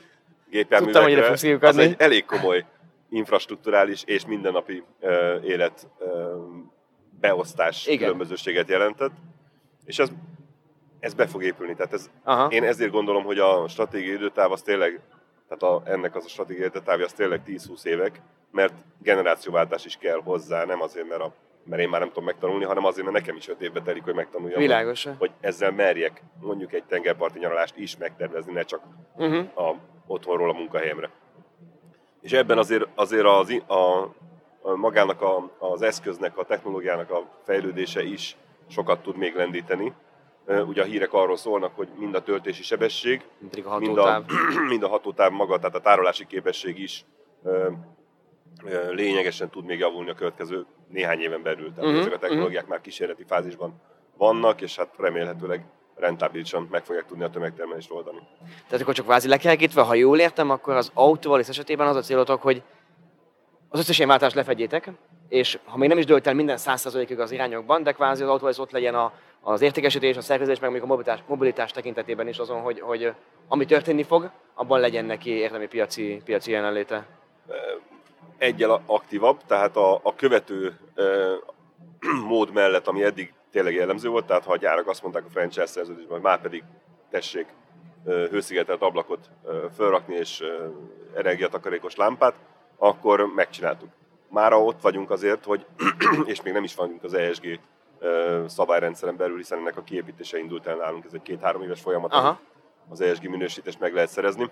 gépjárművekre, 0.50 1.68
az 1.68 1.76
egy 1.76 1.94
elég 1.98 2.24
komoly 2.24 2.64
infrastruktúrális 3.10 4.02
és 4.04 4.26
mindennapi 4.26 4.82
uh, 5.00 5.10
élet 5.44 5.86
uh, 5.98 6.08
beosztás 7.20 7.86
Igen. 7.86 7.98
különbözőséget 7.98 8.68
jelentett, 8.68 9.12
és 9.84 9.98
ez, 9.98 10.08
ez 11.00 11.14
be 11.14 11.26
fog 11.26 11.42
épülni. 11.42 11.74
Tehát 11.74 11.92
ez, 11.92 12.10
Aha. 12.24 12.46
én 12.50 12.64
ezért 12.64 12.90
gondolom, 12.90 13.24
hogy 13.24 13.38
a 13.38 13.68
stratégiai 13.68 14.14
időtáv 14.14 14.52
az 14.52 14.62
tényleg, 14.62 15.00
tehát 15.48 15.74
a, 15.74 15.90
ennek 15.90 16.16
az 16.16 16.24
a 16.24 16.28
stratégiai 16.28 16.66
időtávja 16.66 17.04
az 17.04 17.12
tényleg 17.12 17.40
10-20 17.46 17.84
évek, 17.84 18.20
mert 18.50 18.74
generációváltás 19.02 19.84
is 19.84 19.96
kell 19.96 20.20
hozzá, 20.24 20.64
nem 20.64 20.82
azért, 20.82 21.08
mert, 21.08 21.20
a, 21.20 21.32
mert 21.64 21.82
én 21.82 21.88
már 21.88 22.00
nem 22.00 22.08
tudom 22.08 22.24
megtanulni, 22.24 22.64
hanem 22.64 22.84
azért, 22.84 23.06
mert 23.06 23.18
nekem 23.18 23.36
is 23.36 23.48
öt 23.48 23.60
évbe 23.60 23.82
telik, 23.82 24.04
hogy 24.04 24.14
megtanuljam. 24.14 24.60
Világos. 24.60 25.04
Hogy, 25.04 25.14
hogy 25.18 25.30
ezzel 25.40 25.70
merjek 25.70 26.22
mondjuk 26.40 26.72
egy 26.72 26.84
tengerparti 26.84 27.38
nyaralást 27.38 27.76
is 27.76 27.96
megtervezni, 27.96 28.52
ne 28.52 28.62
csak 28.62 28.80
uh-huh. 29.16 29.68
a, 29.68 29.74
otthonról 30.06 30.50
a 30.50 30.52
munkahelyemre. 30.52 31.10
És 32.20 32.32
ebben 32.32 32.58
azért, 32.58 32.86
azért 32.94 33.26
az, 33.26 33.62
a, 33.66 34.02
a 34.62 34.76
magának 34.76 35.22
a, 35.22 35.50
az 35.58 35.82
eszköznek, 35.82 36.38
a 36.38 36.44
technológiának 36.44 37.10
a 37.10 37.24
fejlődése 37.44 38.02
is 38.02 38.36
sokat 38.68 39.02
tud 39.02 39.16
még 39.16 39.34
lendíteni. 39.34 39.92
Ugye 40.48 40.82
a 40.82 40.84
hírek 40.84 41.12
arról 41.12 41.36
szólnak, 41.36 41.76
hogy 41.76 41.88
mind 41.98 42.14
a 42.14 42.22
töltési 42.22 42.62
sebesség, 42.62 43.24
a 43.64 43.78
mind, 43.78 43.98
a, 43.98 44.24
mind 44.68 44.82
a 44.82 44.88
hatótáv 44.88 45.32
maga, 45.32 45.58
tehát 45.58 45.74
a 45.74 45.80
tárolási 45.80 46.26
képesség 46.26 46.78
is 46.78 47.04
lényegesen 48.90 49.50
tud 49.50 49.64
még 49.64 49.78
javulni 49.78 50.10
a 50.10 50.14
következő 50.14 50.66
néhány 50.88 51.20
éven 51.20 51.42
belül. 51.42 51.72
Tehát 51.72 51.84
uh-huh, 51.84 52.00
ezek 52.00 52.14
a 52.14 52.18
technológiák 52.18 52.54
uh-huh. 52.54 52.68
már 52.68 52.80
kísérleti 52.80 53.24
fázisban 53.26 53.80
vannak, 54.16 54.60
és 54.60 54.76
hát 54.76 54.94
remélhetőleg 54.98 55.64
rentábilisan 55.94 56.68
meg 56.70 56.84
fogják 56.84 57.06
tudni 57.06 57.24
a 57.24 57.30
tömegtermelést 57.30 57.90
oldani. 57.90 58.18
Tehát 58.66 58.80
akkor 58.80 58.94
csak 58.94 59.06
vázi 59.06 59.28
lekerekítve, 59.28 59.82
ha 59.82 59.94
jól 59.94 60.18
értem, 60.18 60.50
akkor 60.50 60.74
az 60.74 60.90
autóval 60.94 61.40
esetében 61.40 61.86
az 61.86 61.96
a 61.96 62.00
célotok, 62.00 62.42
hogy 62.42 62.62
az 63.68 63.78
összes 63.78 63.96
ilyen 63.96 64.08
váltást 64.08 64.34
lefedjétek, 64.34 64.90
és 65.28 65.58
ha 65.64 65.76
még 65.76 65.88
nem 65.88 65.98
is 65.98 66.04
dölt 66.04 66.26
el 66.26 66.34
minden 66.34 66.58
100%-ig 66.60 67.20
az 67.20 67.30
irányokban, 67.30 67.82
de 67.82 67.92
kvázi 67.92 68.22
az 68.22 68.28
autóval 68.28 68.54
ott 68.58 68.70
legyen 68.70 68.94
a, 68.94 69.12
az 69.40 69.60
értékesítés, 69.60 70.16
a 70.16 70.20
szervezés, 70.20 70.58
meg 70.58 70.70
még 70.70 70.82
a 70.82 70.86
mobilitás, 70.86 71.22
mobilitás 71.26 71.70
tekintetében 71.72 72.28
is 72.28 72.38
azon, 72.38 72.60
hogy, 72.60 72.80
hogy 72.80 73.12
ami 73.48 73.64
történni 73.64 74.02
fog, 74.02 74.30
abban 74.54 74.80
legyen 74.80 75.04
neki 75.04 75.30
érdemi 75.30 75.66
piaci, 75.66 76.22
piaci 76.24 76.50
jelenléte. 76.50 77.06
Egyel 78.38 78.82
aktívabb, 78.86 79.40
tehát 79.46 79.76
a, 79.76 80.00
a 80.02 80.14
követő 80.14 80.78
e, 80.94 81.02
mód 82.28 82.52
mellett, 82.52 82.86
ami 82.86 83.02
eddig 83.02 83.32
tényleg 83.50 83.74
jellemző 83.74 84.08
volt, 84.08 84.26
tehát 84.26 84.44
ha 84.44 84.52
a 84.52 84.56
gyárak 84.56 84.88
azt 84.88 85.02
mondták 85.02 85.24
a 85.24 85.30
franchise 85.30 85.66
szerződésben, 85.66 86.12
hogy 86.12 86.22
már 86.22 86.40
pedig 86.40 86.62
tessék 87.10 87.46
hőszigetelt 88.04 88.82
ablakot 88.82 89.30
felrakni 89.76 90.14
és 90.14 90.42
energiatakarékos 91.14 91.96
lámpát, 91.96 92.34
akkor 92.76 93.26
megcsináltuk. 93.34 93.88
Mára 94.28 94.62
ott 94.62 94.80
vagyunk 94.80 95.10
azért, 95.10 95.44
hogy, 95.44 95.66
és 96.24 96.42
még 96.42 96.52
nem 96.52 96.64
is 96.64 96.74
vagyunk 96.74 97.04
az 97.04 97.14
ESG 97.14 97.60
szabályrendszeren 98.46 99.16
belül, 99.16 99.36
hiszen 99.36 99.58
ennek 99.58 99.76
a 99.76 99.82
kiépítése 99.82 100.38
indult 100.38 100.66
el 100.66 100.76
nálunk, 100.76 101.04
ez 101.04 101.12
egy 101.14 101.22
két-három 101.22 101.62
éves 101.62 101.80
folyamat, 101.80 102.12
Aha. 102.12 102.40
az 102.88 103.00
ESG 103.00 103.28
minősítést 103.28 103.80
meg 103.80 103.94
lehet 103.94 104.08
szerezni. 104.08 104.50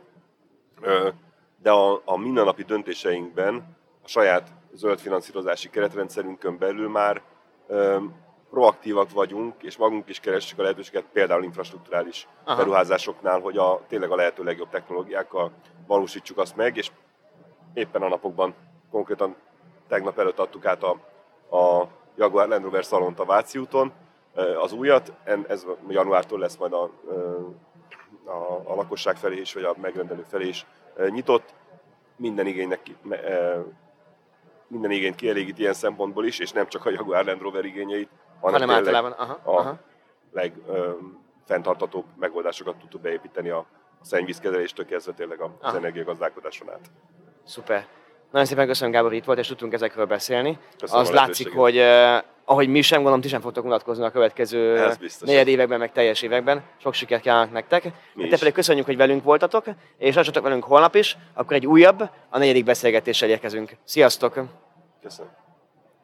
De 1.62 1.70
a, 1.70 2.02
a 2.04 2.16
mindennapi 2.16 2.62
döntéseinkben 2.62 3.76
a 4.02 4.08
saját 4.08 4.48
zöld 4.72 4.98
finanszírozási 4.98 5.70
keretrendszerünkön 5.70 6.58
belül 6.58 6.88
már 6.88 7.22
proaktívak 8.50 9.10
vagyunk, 9.10 9.62
és 9.62 9.76
magunk 9.76 10.08
is 10.08 10.20
keressük 10.20 10.58
a 10.58 10.62
lehetőséget, 10.62 11.04
például 11.12 11.42
infrastruktúrális 11.44 12.28
Aha. 12.44 12.56
beruházásoknál, 12.56 13.40
hogy 13.40 13.56
a, 13.56 13.80
tényleg 13.88 14.10
a 14.10 14.16
lehető 14.16 14.44
legjobb 14.44 14.68
technológiákkal 14.68 15.52
valósítsuk 15.86 16.38
azt 16.38 16.56
meg, 16.56 16.76
és 16.76 16.90
éppen 17.74 18.02
a 18.02 18.08
napokban, 18.08 18.54
konkrétan 18.90 19.36
tegnap 19.88 20.18
előtt 20.18 20.38
adtuk 20.38 20.64
át 20.66 20.82
a, 20.82 20.90
a 21.56 21.88
Jaguar 22.16 22.48
Land 22.48 22.64
Rover 22.64 22.84
szalont 22.84 23.18
a 23.18 23.24
Váci 23.24 23.58
úton, 23.58 23.92
az 24.60 24.72
újat, 24.72 25.12
ez 25.46 25.66
januártól 25.88 26.38
lesz 26.38 26.56
majd 26.56 26.72
a, 26.72 26.90
a, 28.24 28.62
a 28.64 28.74
lakosság 28.74 29.16
felé 29.16 29.40
is, 29.40 29.54
vagy 29.54 29.64
a 29.64 29.74
megrendelő 29.80 30.24
felé 30.28 30.48
is 30.48 30.66
nyitott. 31.08 31.54
Minden 32.16 32.46
igénynek 32.46 32.80
minden 34.68 34.90
igényt 34.90 35.14
kielégít 35.14 35.58
ilyen 35.58 35.72
szempontból 35.72 36.26
is, 36.26 36.38
és 36.38 36.52
nem 36.52 36.68
csak 36.68 36.86
a 36.86 36.90
Jaguar 36.90 37.24
Land 37.24 37.40
Rover 37.40 37.64
igényeit, 37.64 38.08
hanem, 38.40 38.60
hanem 38.60 38.76
általában 38.76 39.12
aha, 39.12 39.40
a 39.42 39.56
aha. 39.58 39.78
legfenntartatóbb 40.32 42.04
megoldásokat 42.18 42.76
tudtuk 42.76 43.00
beépíteni 43.00 43.48
a, 43.48 43.58
a 44.00 44.04
szennyvízkezeléstől 44.04 44.86
kezdve 44.86 45.12
tényleg 45.12 45.40
az 45.60 45.74
energiagazdálkodáson 45.74 46.70
át. 46.70 46.90
Szuper. 47.44 47.86
Nagyon 48.30 48.46
szépen 48.46 48.66
köszönöm, 48.66 48.92
Gábor, 48.92 49.12
itt 49.12 49.24
volt, 49.24 49.38
és 49.38 49.46
tudtunk 49.46 49.72
ezekről 49.72 50.04
beszélni. 50.04 50.58
Köszönöm 50.78 51.02
az 51.02 51.10
látszik, 51.10 51.52
hogy 51.52 51.76
uh, 51.76 52.16
ahogy 52.44 52.68
mi 52.68 52.80
sem, 52.80 52.96
gondolom, 52.96 53.20
ti 53.20 53.28
sem 53.28 53.40
fogtok 53.40 53.64
mutatkozni 53.64 54.04
a 54.04 54.10
következő 54.10 54.88
negyed 55.20 55.48
években, 55.48 55.78
meg 55.78 55.92
teljes 55.92 56.22
években. 56.22 56.62
Sok 56.76 56.94
sikert 56.94 57.22
kívánok 57.22 57.52
nektek. 57.52 57.82
Mi 58.14 58.28
Te 58.28 58.38
pedig 58.38 58.52
köszönjük, 58.52 58.86
hogy 58.86 58.96
velünk 58.96 59.24
voltatok, 59.24 59.64
és 59.98 60.14
tartsatok 60.14 60.42
velünk 60.42 60.64
holnap 60.64 60.94
is, 60.94 61.16
akkor 61.34 61.56
egy 61.56 61.66
újabb, 61.66 62.10
a 62.30 62.38
negyedik 62.38 62.64
beszélgetéssel 62.64 63.28
érkezünk. 63.28 63.76
Sziasztok! 63.84 64.40
Köszönöm. 65.02 65.45